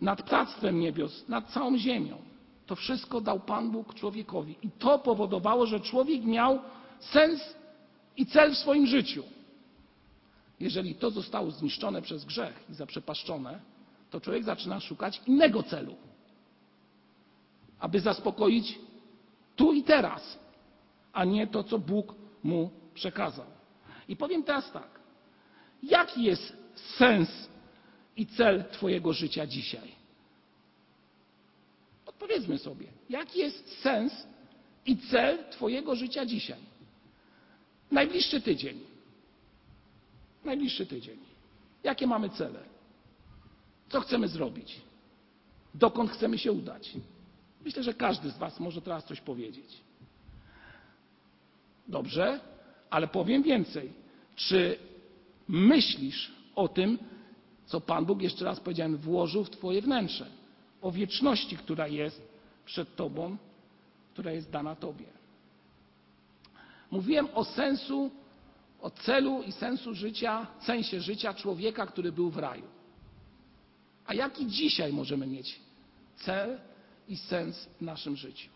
nad 0.00 0.22
ptactwem 0.22 0.80
niebios, 0.80 1.28
nad 1.28 1.50
całą 1.50 1.78
ziemią. 1.78 2.16
To 2.66 2.76
wszystko 2.76 3.20
dał 3.20 3.40
Pan 3.40 3.70
Bóg 3.70 3.94
człowiekowi. 3.94 4.56
I 4.62 4.70
to 4.70 4.98
powodowało, 4.98 5.66
że 5.66 5.80
człowiek 5.80 6.24
miał 6.24 6.58
sens 7.00 7.54
i 8.16 8.26
cel 8.26 8.54
w 8.54 8.58
swoim 8.58 8.86
życiu. 8.86 9.24
Jeżeli 10.60 10.94
to 10.94 11.10
zostało 11.10 11.50
zniszczone 11.50 12.02
przez 12.02 12.24
grzech 12.24 12.64
i 12.70 12.74
zaprzepaszczone, 12.74 13.60
to 14.10 14.20
człowiek 14.20 14.44
zaczyna 14.44 14.80
szukać 14.80 15.22
innego 15.26 15.62
celu, 15.62 15.96
aby 17.78 18.00
zaspokoić 18.00 18.78
tu 19.56 19.72
i 19.72 19.82
teraz, 19.82 20.38
a 21.12 21.24
nie 21.24 21.46
to, 21.46 21.64
co 21.64 21.78
Bóg 21.78 22.14
mu 22.42 22.70
przekazał. 22.94 23.46
I 24.08 24.16
powiem 24.16 24.42
teraz 24.42 24.72
tak. 24.72 25.00
Jaki 25.82 26.24
jest 26.24 26.56
sens 26.74 27.48
i 28.16 28.26
cel 28.26 28.64
Twojego 28.72 29.12
życia 29.12 29.46
dzisiaj? 29.46 29.92
Odpowiedzmy 32.06 32.58
sobie, 32.58 32.86
jaki 33.10 33.38
jest 33.38 33.80
sens 33.80 34.26
i 34.86 34.96
cel 34.96 35.44
Twojego 35.50 35.96
życia 35.96 36.26
dzisiaj? 36.26 36.71
Najbliższy 37.92 38.40
tydzień. 38.40 38.80
Najbliższy 40.44 40.86
tydzień. 40.86 41.18
Jakie 41.84 42.06
mamy 42.06 42.30
cele? 42.30 42.60
Co 43.88 44.00
chcemy 44.00 44.28
zrobić? 44.28 44.80
Dokąd 45.74 46.10
chcemy 46.10 46.38
się 46.38 46.52
udać? 46.52 46.92
Myślę, 47.64 47.82
że 47.82 47.94
każdy 47.94 48.30
z 48.30 48.38
Was 48.38 48.60
może 48.60 48.82
teraz 48.82 49.04
coś 49.04 49.20
powiedzieć. 49.20 49.80
Dobrze, 51.88 52.40
ale 52.90 53.08
powiem 53.08 53.42
więcej. 53.42 53.92
Czy 54.36 54.78
myślisz 55.48 56.32
o 56.54 56.68
tym, 56.68 56.98
co 57.66 57.80
Pan 57.80 58.04
Bóg, 58.04 58.22
jeszcze 58.22 58.44
raz 58.44 58.60
powiedziałem, 58.60 58.96
włożył 58.96 59.44
w 59.44 59.50
Twoje 59.50 59.82
wnętrze? 59.82 60.26
O 60.82 60.90
wieczności, 60.90 61.56
która 61.56 61.88
jest 61.88 62.22
przed 62.64 62.96
Tobą, 62.96 63.36
która 64.12 64.32
jest 64.32 64.50
dana 64.50 64.74
Tobie. 64.74 65.21
Mówiłem 66.92 67.28
o 67.34 67.44
sensu, 67.44 68.10
o 68.80 68.90
celu 68.90 69.42
i 69.42 69.52
sensu 69.52 69.94
życia, 69.94 70.46
sensie 70.60 71.00
życia 71.00 71.34
człowieka, 71.34 71.86
który 71.86 72.12
był 72.12 72.30
w 72.30 72.36
raju. 72.36 72.64
A 74.06 74.14
jaki 74.14 74.46
dzisiaj 74.46 74.92
możemy 74.92 75.26
mieć 75.26 75.60
cel 76.16 76.60
i 77.08 77.16
sens 77.16 77.68
w 77.78 77.82
naszym 77.82 78.16
życiu? 78.16 78.50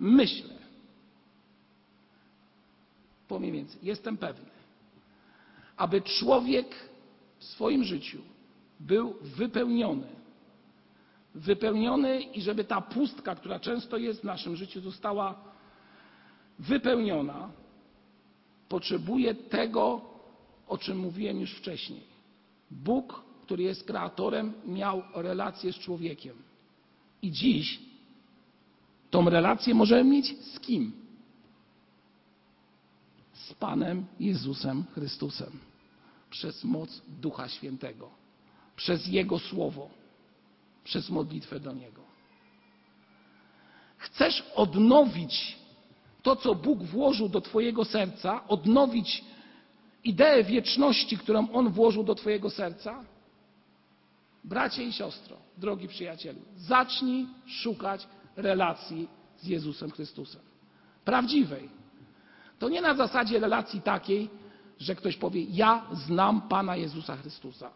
Myślę, 0.00 0.54
powiem 3.28 3.52
więcej, 3.52 3.80
jestem 3.82 4.16
pewny, 4.16 4.50
aby 5.76 6.02
człowiek 6.02 6.74
w 7.38 7.44
swoim 7.44 7.84
życiu 7.84 8.22
był 8.80 9.14
wypełniony. 9.20 10.21
Wypełniony 11.34 12.20
i 12.20 12.42
żeby 12.42 12.64
ta 12.64 12.80
pustka, 12.80 13.34
która 13.34 13.60
często 13.60 13.96
jest 13.96 14.20
w 14.20 14.24
naszym 14.24 14.56
życiu, 14.56 14.80
została 14.80 15.34
wypełniona, 16.58 17.50
potrzebuje 18.68 19.34
tego, 19.34 20.00
o 20.68 20.78
czym 20.78 20.98
mówiłem 20.98 21.40
już 21.40 21.52
wcześniej. 21.52 22.02
Bóg, 22.70 23.22
który 23.44 23.62
jest 23.62 23.84
kreatorem, 23.84 24.52
miał 24.66 25.02
relację 25.14 25.72
z 25.72 25.78
człowiekiem. 25.78 26.36
I 27.22 27.30
dziś 27.30 27.80
tą 29.10 29.30
relację 29.30 29.74
możemy 29.74 30.10
mieć 30.10 30.38
z 30.40 30.60
kim? 30.60 30.92
Z 33.32 33.54
Panem 33.54 34.06
Jezusem 34.20 34.84
Chrystusem. 34.94 35.52
Przez 36.30 36.64
moc 36.64 37.02
Ducha 37.20 37.48
Świętego. 37.48 38.10
Przez 38.76 39.06
Jego 39.06 39.38
Słowo. 39.38 39.90
Przez 40.84 41.10
modlitwę 41.10 41.60
do 41.60 41.72
Niego. 41.72 42.02
Chcesz 43.98 44.44
odnowić 44.54 45.58
to, 46.22 46.36
co 46.36 46.54
Bóg 46.54 46.82
włożył 46.82 47.28
do 47.28 47.40
Twojego 47.40 47.84
serca, 47.84 48.48
odnowić 48.48 49.24
ideę 50.04 50.44
wieczności, 50.44 51.18
którą 51.18 51.52
On 51.52 51.68
włożył 51.68 52.04
do 52.04 52.14
Twojego 52.14 52.50
serca? 52.50 53.04
Bracie 54.44 54.84
i 54.84 54.92
siostro, 54.92 55.36
drogi 55.58 55.88
przyjacielu, 55.88 56.40
zacznij 56.56 57.26
szukać 57.46 58.06
relacji 58.36 59.08
z 59.38 59.46
Jezusem 59.46 59.90
Chrystusem. 59.90 60.40
Prawdziwej. 61.04 61.68
To 62.58 62.68
nie 62.68 62.80
na 62.80 62.94
zasadzie 62.94 63.40
relacji 63.40 63.80
takiej, 63.80 64.30
że 64.78 64.94
ktoś 64.94 65.16
powie: 65.16 65.42
Ja 65.42 65.86
znam 65.92 66.48
Pana 66.48 66.76
Jezusa 66.76 67.16
Chrystusa. 67.16 67.70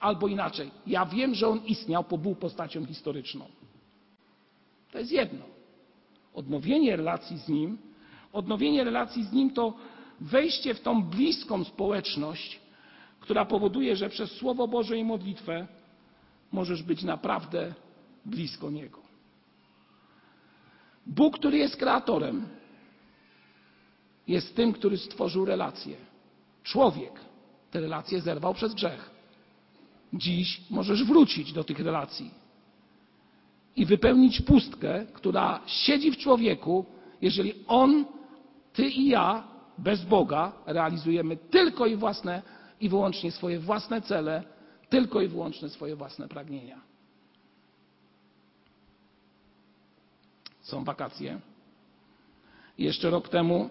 Albo 0.00 0.28
inaczej, 0.28 0.70
ja 0.86 1.06
wiem, 1.06 1.34
że 1.34 1.48
On 1.48 1.64
istniał, 1.64 2.04
bo 2.10 2.18
był 2.18 2.34
postacią 2.34 2.86
historyczną. 2.86 3.44
To 4.92 4.98
jest 4.98 5.12
jedno. 5.12 5.44
Odnowienie 6.34 6.96
relacji 6.96 7.38
z 7.38 7.48
Nim, 7.48 7.78
odnowienie 8.32 8.84
relacji 8.84 9.24
z 9.24 9.32
Nim 9.32 9.50
to 9.50 9.74
wejście 10.20 10.74
w 10.74 10.80
tą 10.80 11.02
bliską 11.02 11.64
społeczność, 11.64 12.60
która 13.20 13.44
powoduje, 13.44 13.96
że 13.96 14.08
przez 14.08 14.30
Słowo 14.32 14.68
Boże 14.68 14.98
i 14.98 15.04
modlitwę 15.04 15.66
możesz 16.52 16.82
być 16.82 17.02
naprawdę 17.02 17.74
blisko 18.24 18.70
Niego. 18.70 19.00
Bóg, 21.06 21.38
który 21.38 21.58
jest 21.58 21.76
kreatorem, 21.76 22.48
jest 24.28 24.56
tym, 24.56 24.72
który 24.72 24.96
stworzył 24.96 25.44
relacje. 25.44 25.96
Człowiek 26.62 27.12
te 27.70 27.80
relacje 27.80 28.20
zerwał 28.20 28.54
przez 28.54 28.74
grzech. 28.74 29.15
Dziś 30.16 30.60
możesz 30.70 31.04
wrócić 31.04 31.52
do 31.52 31.64
tych 31.64 31.78
relacji 31.78 32.30
i 33.76 33.86
wypełnić 33.86 34.42
pustkę, 34.42 35.06
która 35.12 35.60
siedzi 35.66 36.10
w 36.10 36.16
człowieku, 36.16 36.84
jeżeli 37.22 37.54
on, 37.68 38.04
ty 38.72 38.88
i 38.88 39.08
ja 39.08 39.44
bez 39.78 40.04
Boga 40.04 40.52
realizujemy 40.66 41.36
tylko 41.36 41.86
i 41.86 41.96
własne 41.96 42.42
i 42.80 42.88
wyłącznie 42.88 43.32
swoje 43.32 43.58
własne 43.58 44.02
cele, 44.02 44.42
tylko 44.88 45.20
i 45.20 45.28
wyłącznie 45.28 45.68
swoje 45.68 45.96
własne 45.96 46.28
pragnienia. 46.28 46.80
Są 50.60 50.84
wakacje. 50.84 51.40
Jeszcze 52.78 53.10
rok 53.10 53.28
temu 53.28 53.70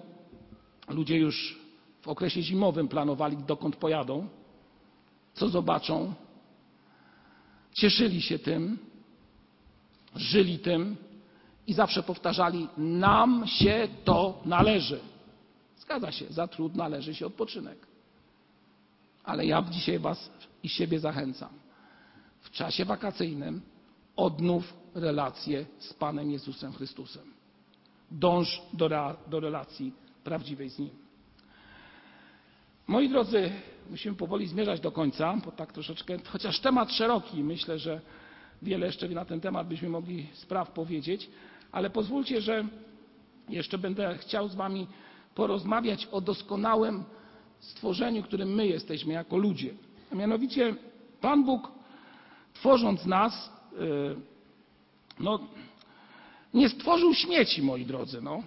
ludzie 0.89 1.17
już 1.17 1.59
w 2.01 2.07
okresie 2.07 2.41
zimowym 2.41 2.87
planowali, 2.87 3.37
dokąd 3.37 3.75
pojadą, 3.75 4.27
co 5.33 5.49
zobaczą, 5.49 6.13
cieszyli 7.75 8.21
się 8.21 8.39
tym, 8.39 8.77
żyli 10.15 10.59
tym 10.59 10.95
i 11.67 11.73
zawsze 11.73 12.03
powtarzali: 12.03 12.67
Nam 12.77 13.47
się 13.47 13.87
to 14.03 14.41
należy. 14.45 14.99
Zgadza 15.77 16.11
się, 16.11 16.25
za 16.29 16.47
trud 16.47 16.75
należy 16.75 17.15
się 17.15 17.25
odpoczynek. 17.25 17.77
Ale 19.23 19.45
ja 19.45 19.61
dzisiaj 19.61 19.99
Was 19.99 20.29
i 20.63 20.69
siebie 20.69 20.99
zachęcam. 20.99 21.49
W 22.39 22.51
czasie 22.51 22.85
wakacyjnym 22.85 23.61
odnów 24.15 24.73
relacje 24.93 25.65
z 25.79 25.93
Panem 25.93 26.31
Jezusem 26.31 26.73
Chrystusem. 26.73 27.33
Dąż 28.11 28.61
do, 28.73 29.17
do 29.27 29.39
relacji 29.39 29.93
prawdziwej 30.23 30.69
z 30.69 30.79
Nim. 30.79 31.04
Moi 32.87 33.09
drodzy, 33.09 33.51
musimy 33.89 34.15
powoli 34.15 34.47
zmierzać 34.47 34.79
do 34.79 34.91
końca, 34.91 35.37
bo 35.45 35.51
tak 35.51 35.73
troszeczkę, 35.73 36.17
chociaż 36.27 36.59
temat 36.59 36.91
szeroki, 36.91 37.43
myślę, 37.43 37.79
że 37.79 38.01
wiele 38.61 38.85
jeszcze 38.85 39.09
na 39.09 39.25
ten 39.25 39.41
temat 39.41 39.67
byśmy 39.67 39.89
mogli 39.89 40.27
spraw 40.33 40.71
powiedzieć, 40.71 41.29
ale 41.71 41.89
pozwólcie, 41.89 42.41
że 42.41 42.67
jeszcze 43.49 43.77
będę 43.77 44.17
chciał 44.17 44.47
z 44.47 44.55
Wami 44.55 44.87
porozmawiać 45.35 46.05
o 46.05 46.21
doskonałym 46.21 47.03
stworzeniu, 47.59 48.23
którym 48.23 48.55
my 48.55 48.67
jesteśmy 48.67 49.13
jako 49.13 49.37
ludzie. 49.37 49.73
A 50.11 50.15
mianowicie 50.15 50.75
Pan 51.21 51.43
Bóg, 51.43 51.71
tworząc 52.53 53.05
nas, 53.05 53.51
yy, 53.79 54.15
no, 55.19 55.39
nie 56.53 56.69
stworzył 56.69 57.13
śmieci, 57.13 57.61
moi 57.61 57.85
drodzy. 57.85 58.21
No. 58.21 58.43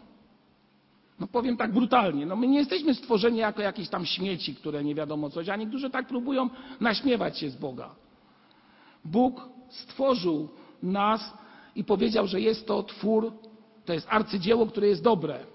No 1.21 1.27
powiem 1.27 1.57
tak 1.57 1.73
brutalnie, 1.73 2.27
no 2.27 2.37
my 2.37 2.47
nie 2.47 2.59
jesteśmy 2.59 2.95
stworzeni 2.95 3.39
jako 3.39 3.63
jakieś 3.63 3.89
tam 3.89 4.07
śmieci, 4.07 4.55
które 4.55 4.85
nie 4.85 4.95
wiadomo 4.95 5.31
coś, 5.31 5.49
a 5.49 5.57
niektórzy 5.57 5.91
tak 5.91 6.09
próbują 6.09 6.51
naśmiewać 6.81 7.39
się 7.39 7.51
z 7.51 7.57
Boga. 7.57 7.95
Bóg 9.05 9.49
stworzył 9.69 10.49
nas 10.83 11.33
i 11.75 11.85
powiedział, 11.85 12.27
że 12.27 12.41
jest 12.41 12.67
to 12.67 12.83
twór, 12.83 13.33
to 13.85 13.93
jest 13.93 14.07
arcydzieło, 14.11 14.67
które 14.67 14.89
jest 14.89 15.03
dobre. 15.03 15.47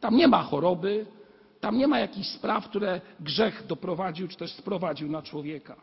Tam 0.00 0.16
nie 0.16 0.28
ma 0.28 0.42
choroby, 0.42 1.06
tam 1.60 1.78
nie 1.78 1.86
ma 1.86 1.98
jakichś 1.98 2.28
spraw, 2.28 2.68
które 2.68 3.00
grzech 3.20 3.66
doprowadził 3.66 4.28
czy 4.28 4.36
też 4.36 4.52
sprowadził 4.52 5.10
na 5.10 5.22
człowieka. 5.22 5.76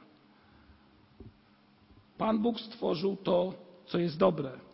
Pan 2.18 2.40
Bóg 2.40 2.60
stworzył 2.60 3.16
to, 3.16 3.54
co 3.86 3.98
jest 3.98 4.18
dobre. 4.18 4.71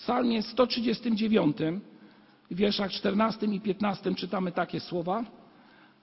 Psalmie 0.00 0.42
139, 0.42 1.56
w 2.50 2.54
wierszach 2.54 2.92
14 2.92 3.46
i 3.46 3.60
15 3.60 4.14
czytamy 4.14 4.52
takie 4.52 4.80
słowa. 4.80 5.24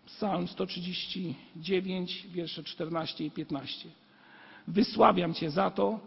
Psalm 0.05 0.47
139, 0.47 2.27
wiersze 2.31 2.63
14 2.63 3.25
i 3.25 3.31
15. 3.31 3.89
Wysławiam 4.67 5.33
Cię 5.33 5.51
za 5.51 5.71
to, 5.71 5.99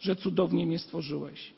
że 0.00 0.16
cudownie 0.16 0.66
mnie 0.66 0.78
stworzyłeś. 0.78 1.54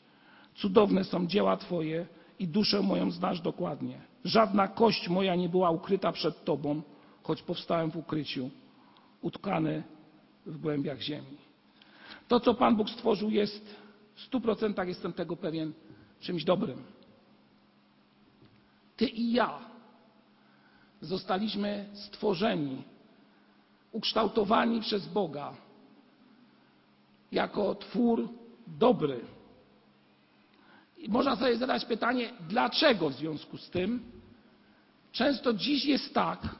Cudowne 0.55 1.03
są 1.03 1.27
dzieła 1.27 1.57
Twoje 1.57 2.07
i 2.39 2.47
duszę 2.47 2.81
moją 2.81 3.11
znasz 3.11 3.41
dokładnie. 3.41 4.01
Żadna 4.23 4.67
kość 4.67 5.09
moja 5.09 5.35
nie 5.35 5.49
była 5.49 5.71
ukryta 5.71 6.11
przed 6.11 6.45
Tobą, 6.45 6.81
choć 7.23 7.41
powstałem 7.41 7.91
w 7.91 7.97
ukryciu, 7.97 8.49
utkany 9.21 9.83
w 10.45 10.57
głębiach 10.57 11.01
ziemi. 11.01 11.37
To, 12.27 12.39
co 12.39 12.53
Pan 12.53 12.75
Bóg 12.75 12.89
stworzył, 12.89 13.29
jest 13.29 13.84
w 14.15 14.21
stu 14.21 14.41
procentach, 14.41 14.87
jestem 14.87 15.13
tego 15.13 15.35
pewien, 15.35 15.73
czymś 16.19 16.43
dobrym. 16.43 16.83
Ty 18.97 19.05
i 19.07 19.31
ja 19.31 19.59
zostaliśmy 21.01 21.89
stworzeni, 21.93 22.83
ukształtowani 23.91 24.81
przez 24.81 25.07
Boga 25.07 25.53
jako 27.31 27.75
twór 27.75 28.29
dobry. 28.67 29.21
I 30.97 31.09
można 31.09 31.35
sobie 31.35 31.57
zadać 31.57 31.85
pytanie, 31.85 32.33
dlaczego 32.49 33.09
w 33.09 33.13
związku 33.13 33.57
z 33.57 33.69
tym 33.69 34.11
często 35.11 35.53
dziś 35.53 35.85
jest 35.85 36.13
tak, 36.13 36.55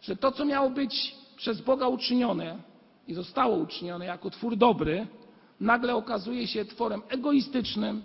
że 0.00 0.16
to, 0.16 0.32
co 0.32 0.44
miało 0.44 0.70
być 0.70 1.16
przez 1.36 1.60
Boga 1.60 1.88
uczynione, 1.88 2.58
i 3.08 3.14
zostało 3.14 3.56
uczynione 3.56 4.06
jako 4.06 4.30
twór 4.30 4.56
dobry, 4.56 5.06
nagle 5.60 5.94
okazuje 5.94 6.46
się 6.46 6.64
tworem 6.64 7.02
egoistycznym, 7.08 8.02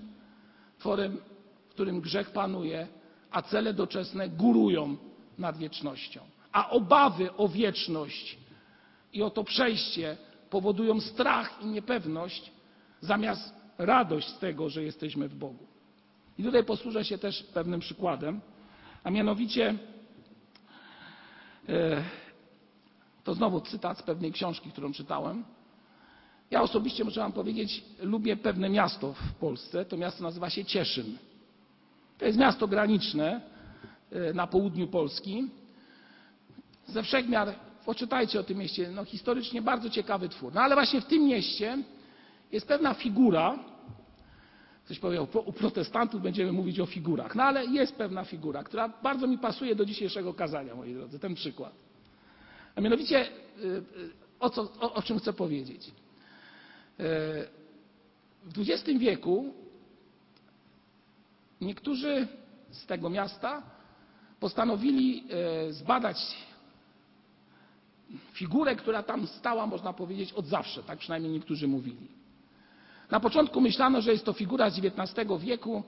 tworem, 0.79 1.17
w 1.65 1.69
którym 1.69 2.01
grzech 2.01 2.31
panuje, 2.31 2.87
a 3.31 3.41
cele 3.41 3.73
doczesne 3.73 4.29
górują 4.29 4.97
nad 5.37 5.57
wiecznością. 5.57 6.21
A 6.51 6.69
obawy 6.69 7.33
o 7.33 7.47
wieczność 7.47 8.37
i 9.13 9.21
o 9.21 9.29
to 9.29 9.43
przejście 9.43 10.17
powodują 10.49 11.01
strach 11.01 11.59
i 11.61 11.65
niepewność, 11.65 12.51
zamiast 13.01 13.53
radość 13.77 14.27
z 14.27 14.39
tego, 14.39 14.69
że 14.69 14.83
jesteśmy 14.83 15.29
w 15.29 15.35
Bogu. 15.35 15.67
I 16.37 16.43
tutaj 16.43 16.63
posłużę 16.63 17.05
się 17.05 17.17
też 17.17 17.43
pewnym 17.43 17.79
przykładem, 17.79 18.41
a 19.03 19.09
mianowicie 19.09 19.75
e, 21.69 22.03
to 23.23 23.33
znowu 23.33 23.61
cytat 23.61 23.97
z 23.97 24.03
pewnej 24.03 24.31
książki, 24.31 24.71
którą 24.71 24.93
czytałem. 24.93 25.43
Ja 26.51 26.61
osobiście 26.61 27.03
muszę 27.03 27.19
Wam 27.19 27.31
powiedzieć, 27.31 27.83
lubię 28.01 28.37
pewne 28.37 28.69
miasto 28.69 29.13
w 29.13 29.33
Polsce. 29.33 29.85
To 29.85 29.97
miasto 29.97 30.23
nazywa 30.23 30.49
się 30.49 30.65
Cieszyn. 30.65 31.17
To 32.17 32.25
jest 32.25 32.37
miasto 32.37 32.67
graniczne 32.67 33.41
e, 34.11 34.33
na 34.33 34.47
południu 34.47 34.87
Polski. 34.87 35.47
Ze 36.87 37.03
wszechmiar, 37.03 37.55
poczytajcie 37.85 38.39
o 38.39 38.43
tym 38.43 38.57
mieście, 38.57 38.91
no 38.91 39.05
historycznie 39.05 39.61
bardzo 39.61 39.89
ciekawy 39.89 40.29
twór. 40.29 40.53
No 40.53 40.61
ale 40.61 40.75
właśnie 40.75 41.01
w 41.01 41.05
tym 41.05 41.23
mieście 41.23 41.77
jest 42.51 42.67
pewna 42.67 42.93
figura, 42.93 43.59
ktoś 44.85 44.99
powiedział, 44.99 45.27
u 45.45 45.53
protestantów 45.53 46.21
będziemy 46.21 46.51
mówić 46.51 46.79
o 46.79 46.85
figurach, 46.85 47.35
no 47.35 47.43
ale 47.43 47.65
jest 47.65 47.95
pewna 47.95 48.23
figura, 48.23 48.63
która 48.63 48.89
bardzo 49.03 49.27
mi 49.27 49.37
pasuje 49.37 49.75
do 49.75 49.85
dzisiejszego 49.85 50.33
kazania, 50.33 50.75
moi 50.75 50.93
drodzy, 50.93 51.19
ten 51.19 51.35
przykład. 51.35 51.73
A 52.75 52.81
mianowicie, 52.81 53.27
y, 53.27 53.65
y, 53.65 53.83
o, 54.39 54.49
co, 54.49 54.61
o, 54.61 54.93
o 54.93 55.01
czym 55.01 55.19
chcę 55.19 55.33
powiedzieć. 55.33 55.91
Y, 56.99 57.03
w 58.43 58.59
XX 58.59 58.99
wieku 58.99 59.53
niektórzy 61.61 62.27
z 62.71 62.85
tego 62.85 63.09
miasta 63.09 63.61
postanowili 64.39 65.23
zbadać 65.69 66.17
figurę, 68.33 68.75
która 68.75 69.03
tam 69.03 69.27
stała, 69.27 69.67
można 69.67 69.93
powiedzieć, 69.93 70.33
od 70.33 70.47
zawsze, 70.47 70.83
tak 70.83 70.99
przynajmniej 70.99 71.33
niektórzy 71.33 71.67
mówili. 71.67 72.07
Na 73.11 73.19
początku 73.19 73.61
myślano, 73.61 74.01
że 74.01 74.11
jest 74.11 74.25
to 74.25 74.33
figura 74.33 74.69
z 74.69 74.79
XIX 74.79 75.29
wieku, 75.39 75.83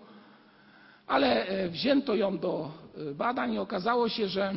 ale 1.07 1.47
wzięto 1.69 2.15
ją 2.15 2.37
do 2.37 2.71
badań 3.15 3.53
i 3.53 3.59
okazało 3.59 4.09
się, 4.09 4.27
że 4.27 4.53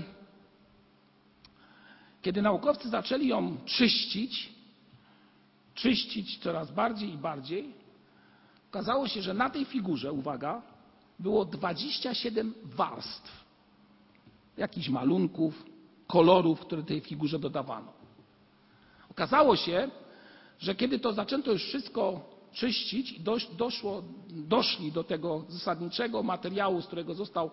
kiedy 2.22 2.42
naukowcy 2.42 2.88
zaczęli 2.88 3.28
ją 3.28 3.56
czyścić, 3.64 4.52
czyścić 5.78 6.38
coraz 6.38 6.70
bardziej 6.70 7.14
i 7.14 7.18
bardziej, 7.18 7.74
okazało 8.70 9.08
się, 9.08 9.22
że 9.22 9.34
na 9.34 9.50
tej 9.50 9.64
figurze, 9.64 10.12
uwaga, 10.12 10.62
było 11.18 11.44
27 11.44 12.54
warstw, 12.64 13.44
jakichś 14.56 14.88
malunków, 14.88 15.64
kolorów, 16.06 16.60
które 16.60 16.82
tej 16.82 17.00
figurze 17.00 17.38
dodawano. 17.38 17.92
Okazało 19.10 19.56
się, 19.56 19.90
że 20.58 20.74
kiedy 20.74 20.98
to 20.98 21.12
zaczęto 21.12 21.52
już 21.52 21.64
wszystko 21.64 22.20
czyścić 22.52 23.12
i 23.12 23.20
doszło, 23.56 24.02
doszli 24.28 24.92
do 24.92 25.04
tego 25.04 25.44
zasadniczego 25.48 26.22
materiału, 26.22 26.82
z 26.82 26.86
którego 26.86 27.14
został 27.14 27.50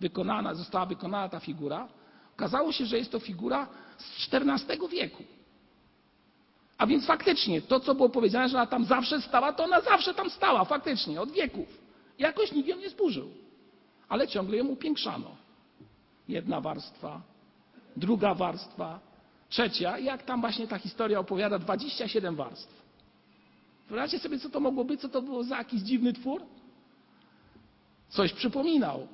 wykonana, 0.00 0.54
została 0.54 0.86
wykonana 0.86 1.28
ta 1.28 1.40
figura, 1.40 1.88
okazało 2.34 2.72
się, 2.72 2.86
że 2.86 2.98
jest 2.98 3.12
to 3.12 3.18
figura 3.18 3.68
z 3.98 4.34
XIV 4.34 4.88
wieku. 4.90 5.24
A 6.78 6.86
więc 6.86 7.06
faktycznie 7.06 7.62
to, 7.62 7.80
co 7.80 7.94
było 7.94 8.08
powiedziane, 8.08 8.48
że 8.48 8.56
ona 8.56 8.66
tam 8.66 8.84
zawsze 8.84 9.20
stała, 9.20 9.52
to 9.52 9.64
ona 9.64 9.80
zawsze 9.80 10.14
tam 10.14 10.30
stała, 10.30 10.64
faktycznie, 10.64 11.20
od 11.20 11.30
wieków. 11.32 11.78
Jakoś 12.18 12.52
nikt 12.52 12.68
ją 12.68 12.76
nie 12.76 12.90
zburzył, 12.90 13.30
ale 14.08 14.28
ciągle 14.28 14.56
ją 14.56 14.66
upiększano. 14.66 15.30
Jedna 16.28 16.60
warstwa, 16.60 17.20
druga 17.96 18.34
warstwa, 18.34 19.00
trzecia, 19.48 19.98
jak 19.98 20.22
tam 20.22 20.40
właśnie 20.40 20.68
ta 20.68 20.78
historia 20.78 21.18
opowiada, 21.18 21.58
27 21.58 22.36
warstw. 22.36 22.82
Wyobraźcie 23.88 24.18
sobie, 24.18 24.38
co 24.38 24.50
to 24.50 24.60
mogło 24.60 24.84
być, 24.84 25.00
co 25.00 25.08
to 25.08 25.22
było 25.22 25.44
za 25.44 25.58
jakiś 25.58 25.80
dziwny 25.80 26.12
twór? 26.12 26.42
Coś 28.08 28.32
przypominał. 28.32 29.08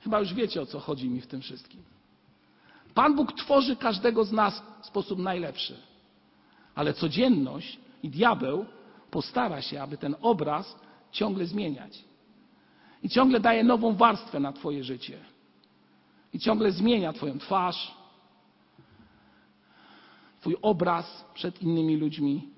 Chyba 0.00 0.20
już 0.20 0.34
wiecie, 0.34 0.62
o 0.62 0.66
co 0.66 0.80
chodzi 0.80 1.08
mi 1.08 1.20
w 1.20 1.26
tym 1.26 1.40
wszystkim. 1.40 1.82
Pan 2.94 3.14
Bóg 3.14 3.32
tworzy 3.32 3.76
każdego 3.76 4.24
z 4.24 4.32
nas 4.32 4.62
w 4.82 4.86
sposób 4.86 5.18
najlepszy. 5.18 5.87
Ale 6.78 6.94
codzienność 6.94 7.78
i 8.02 8.08
diabeł 8.08 8.66
postara 9.10 9.62
się, 9.62 9.82
aby 9.82 9.98
ten 9.98 10.14
obraz 10.20 10.76
ciągle 11.12 11.46
zmieniać. 11.46 12.04
I 13.02 13.08
ciągle 13.08 13.40
daje 13.40 13.64
nową 13.64 13.96
warstwę 13.96 14.40
na 14.40 14.52
Twoje 14.52 14.84
życie. 14.84 15.18
I 16.32 16.38
ciągle 16.38 16.72
zmienia 16.72 17.12
Twoją 17.12 17.38
twarz, 17.38 17.94
Twój 20.40 20.56
obraz 20.62 21.24
przed 21.34 21.62
innymi 21.62 21.96
ludźmi, 21.96 22.48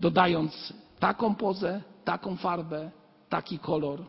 dodając 0.00 0.72
taką 0.98 1.34
pozę, 1.34 1.82
taką 2.04 2.36
farbę, 2.36 2.90
taki 3.28 3.58
kolor. 3.58 4.04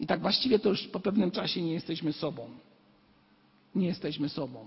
I 0.00 0.06
tak 0.06 0.20
właściwie 0.20 0.58
to 0.58 0.68
już 0.68 0.88
po 0.88 1.00
pewnym 1.00 1.30
czasie 1.30 1.62
nie 1.62 1.72
jesteśmy 1.72 2.12
sobą. 2.12 2.48
Nie 3.74 3.86
jesteśmy 3.86 4.28
sobą. 4.28 4.66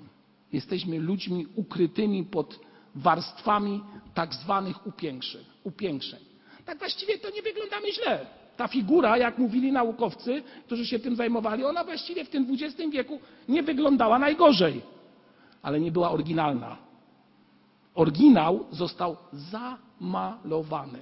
Jesteśmy 0.54 1.00
ludźmi 1.00 1.48
ukrytymi 1.56 2.24
pod 2.24 2.69
warstwami 2.96 3.84
tak 4.14 4.34
zwanych 4.34 4.88
upiększeń. 4.88 5.44
upiększeń. 5.64 6.20
Tak 6.66 6.80
właściwie 6.80 7.18
to 7.18 7.30
nie 7.30 7.42
wyglądamy 7.42 7.94
źle. 7.94 8.26
Ta 8.58 8.68
figura, 8.68 9.18
jak 9.18 9.38
mówili 9.38 9.72
naukowcy, 9.72 10.44
którzy 10.66 10.86
się 10.86 11.00
tym 11.00 11.16
zajmowali, 11.16 11.66
ona 11.66 11.84
właściwie 11.84 12.26
w 12.26 12.30
tym 12.30 12.48
XX 12.52 12.92
wieku 12.92 13.20
nie 13.48 13.64
wyglądała 13.64 14.20
najgorzej, 14.20 14.82
ale 15.62 15.80
nie 15.80 15.92
była 15.92 16.12
oryginalna. 16.12 16.78
Oryginał 17.96 18.66
został 18.72 19.18
zamalowany. 19.34 21.00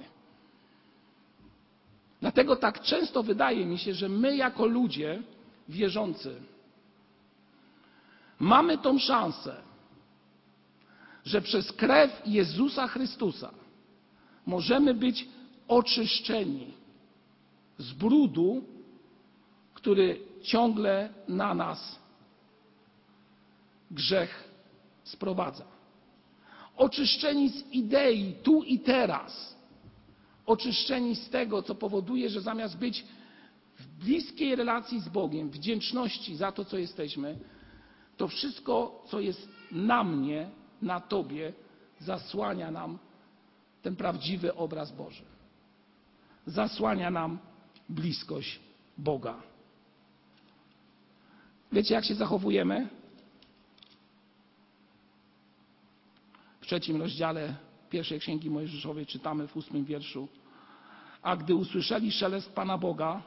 Dlatego 2.20 2.56
tak 2.56 2.82
często 2.82 3.22
wydaje 3.22 3.66
mi 3.66 3.78
się, 3.78 3.94
że 3.94 4.08
my 4.08 4.36
jako 4.36 4.66
ludzie 4.66 5.22
wierzący 5.68 6.40
mamy 8.38 8.78
tą 8.78 8.98
szansę, 8.98 9.56
że 11.28 11.40
przez 11.42 11.72
krew 11.72 12.22
Jezusa 12.26 12.88
Chrystusa 12.88 13.50
możemy 14.46 14.94
być 14.94 15.28
oczyszczeni 15.68 16.66
z 17.78 17.92
brudu, 17.92 18.64
który 19.74 20.20
ciągle 20.42 21.08
na 21.28 21.54
nas 21.54 21.98
grzech 23.90 24.48
sprowadza. 25.04 25.64
Oczyszczeni 26.76 27.48
z 27.48 27.72
idei 27.72 28.34
tu 28.42 28.62
i 28.62 28.78
teraz. 28.78 29.56
Oczyszczeni 30.46 31.16
z 31.16 31.28
tego, 31.30 31.62
co 31.62 31.74
powoduje, 31.74 32.30
że 32.30 32.40
zamiast 32.40 32.78
być 32.78 33.04
w 33.78 33.86
bliskiej 34.04 34.56
relacji 34.56 35.00
z 35.00 35.08
Bogiem, 35.08 35.50
wdzięczności 35.50 36.36
za 36.36 36.52
to, 36.52 36.64
co 36.64 36.78
jesteśmy, 36.78 37.38
to 38.16 38.28
wszystko, 38.28 39.04
co 39.08 39.20
jest 39.20 39.48
na 39.72 40.04
mnie, 40.04 40.50
na 40.82 41.00
Tobie, 41.00 41.52
zasłania 41.98 42.70
nam 42.70 42.98
ten 43.82 43.96
prawdziwy 43.96 44.54
obraz 44.54 44.92
Boży. 44.92 45.24
Zasłania 46.46 47.10
nam 47.10 47.38
bliskość 47.88 48.60
Boga. 48.98 49.34
Wiecie, 51.72 51.94
jak 51.94 52.04
się 52.04 52.14
zachowujemy? 52.14 52.88
W 56.60 56.66
trzecim 56.66 56.96
rozdziale 56.96 57.54
pierwszej 57.90 58.20
księgi 58.20 58.50
Mojżeszowej 58.50 59.06
czytamy 59.06 59.48
w 59.48 59.56
ósmym 59.56 59.84
wierszu. 59.84 60.28
A 61.22 61.36
gdy 61.36 61.54
usłyszeli 61.54 62.12
szelest 62.12 62.52
Pana 62.52 62.78
Boga, 62.78 63.22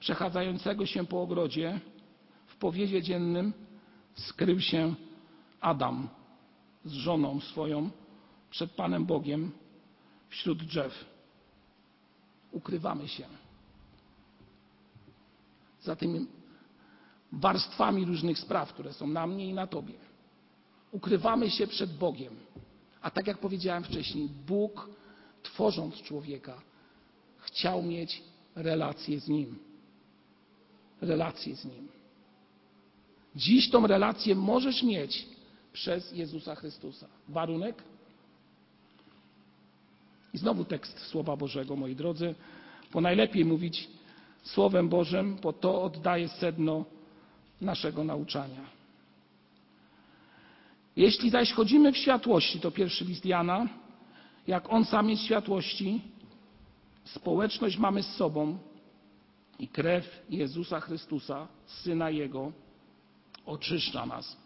przechadzającego 0.00 0.86
się 0.86 1.06
po 1.06 1.22
ogrodzie, 1.22 1.80
w 2.46 2.56
powiedzie 2.56 3.02
dziennym 3.02 3.52
skrył 4.14 4.60
się 4.60 4.94
Adam 5.60 6.08
z 6.86 6.92
żoną 6.92 7.40
swoją 7.40 7.90
przed 8.50 8.70
Panem 8.70 9.04
Bogiem 9.04 9.52
wśród 10.28 10.62
drzew. 10.62 11.04
Ukrywamy 12.52 13.08
się 13.08 13.26
za 15.82 15.96
tymi 15.96 16.26
warstwami 17.32 18.04
różnych 18.04 18.38
spraw, 18.38 18.72
które 18.72 18.92
są 18.92 19.06
na 19.06 19.26
mnie 19.26 19.46
i 19.46 19.52
na 19.52 19.66
Tobie. 19.66 19.94
Ukrywamy 20.92 21.50
się 21.50 21.66
przed 21.66 21.96
Bogiem. 21.96 22.36
A 23.02 23.10
tak 23.10 23.26
jak 23.26 23.38
powiedziałem 23.38 23.84
wcześniej, 23.84 24.28
Bóg, 24.46 24.90
tworząc 25.42 25.94
człowieka, 26.02 26.62
chciał 27.38 27.82
mieć 27.82 28.22
relację 28.54 29.20
z 29.20 29.28
Nim. 29.28 29.58
Relację 31.00 31.56
z 31.56 31.64
Nim. 31.64 31.88
Dziś 33.36 33.70
tą 33.70 33.86
relację 33.86 34.34
możesz 34.34 34.82
mieć 34.82 35.28
przez 35.76 36.12
Jezusa 36.12 36.54
Chrystusa. 36.54 37.06
Warunek? 37.28 37.82
I 40.34 40.38
znowu 40.38 40.64
tekst 40.64 40.98
Słowa 40.98 41.36
Bożego, 41.36 41.76
moi 41.76 41.96
drodzy, 41.96 42.34
bo 42.92 43.00
najlepiej 43.00 43.44
mówić 43.44 43.88
Słowem 44.42 44.88
Bożym, 44.88 45.36
bo 45.42 45.52
to 45.52 45.82
oddaje 45.82 46.28
sedno 46.28 46.84
naszego 47.60 48.04
nauczania. 48.04 48.64
Jeśli 50.96 51.30
zaś 51.30 51.52
chodzimy 51.52 51.92
w 51.92 51.96
światłości, 51.96 52.60
to 52.60 52.70
pierwszy 52.70 53.04
list 53.04 53.24
Jana, 53.26 53.68
jak 54.46 54.72
on 54.72 54.84
sam 54.84 55.10
jest 55.10 55.22
światłości, 55.22 56.00
społeczność 57.04 57.78
mamy 57.78 58.02
z 58.02 58.16
sobą 58.16 58.58
i 59.58 59.68
krew 59.68 60.22
Jezusa 60.30 60.80
Chrystusa, 60.80 61.48
Syna 61.66 62.10
Jego, 62.10 62.52
oczyszcza 63.46 64.06
nas 64.06 64.45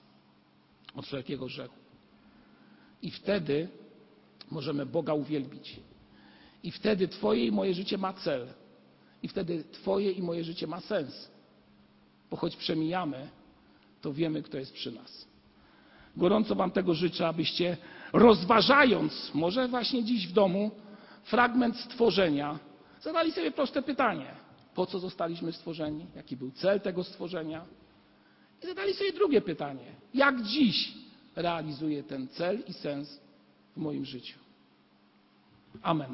od 0.97 1.07
wszelkiego 1.07 1.47
grzechu. 1.47 1.75
I 3.03 3.11
wtedy 3.11 3.69
możemy 4.51 4.87
Boga 4.87 5.15
uwielbić. 5.15 5.81
I 6.63 6.71
wtedy 6.71 7.09
Twoje 7.09 7.47
i 7.47 7.53
moje 7.53 7.75
życie 7.75 7.99
ma 7.99 8.13
cel. 8.13 8.47
I 9.23 9.29
wtedy 9.29 9.65
Twoje 9.65 10.13
i 10.13 10.23
moje 10.23 10.45
życie 10.45 10.67
ma 10.67 10.81
sens. 10.81 11.31
Bo 12.31 12.37
choć 12.37 12.57
przemijamy, 12.57 13.29
to 14.01 14.13
wiemy, 14.13 14.43
kto 14.43 14.59
jest 14.59 14.73
przy 14.73 14.93
nas. 14.93 15.27
Gorąco 16.17 16.55
Wam 16.55 16.71
tego 16.71 16.95
życzę, 16.95 17.29
abyście 17.29 17.77
rozważając, 18.13 19.31
może 19.35 19.69
właśnie 19.69 20.05
dziś 20.05 20.29
w 20.29 20.33
domu, 20.33 20.71
fragment 21.25 21.77
stworzenia, 21.77 22.59
zadali 23.01 23.33
sobie 23.33 23.51
proste 23.51 23.83
pytanie: 23.83 24.27
po 24.75 24.87
co 24.87 24.99
zostaliśmy 24.99 25.53
stworzeni? 25.53 26.07
Jaki 26.17 26.37
był 26.37 26.51
cel 26.51 26.81
tego 26.81 27.05
stworzenia? 27.05 27.65
I 28.63 28.67
zadali 28.67 28.95
sobie 28.95 29.13
drugie 29.13 29.41
pytanie: 29.41 29.85
jak 30.15 30.43
dziś 30.43 30.93
realizuję 31.37 32.03
ten 32.03 32.29
cel 32.29 32.63
i 32.69 32.73
sens 32.73 33.21
w 33.77 33.81
moim 33.81 34.05
życiu? 34.05 34.39
Amen. 35.83 36.11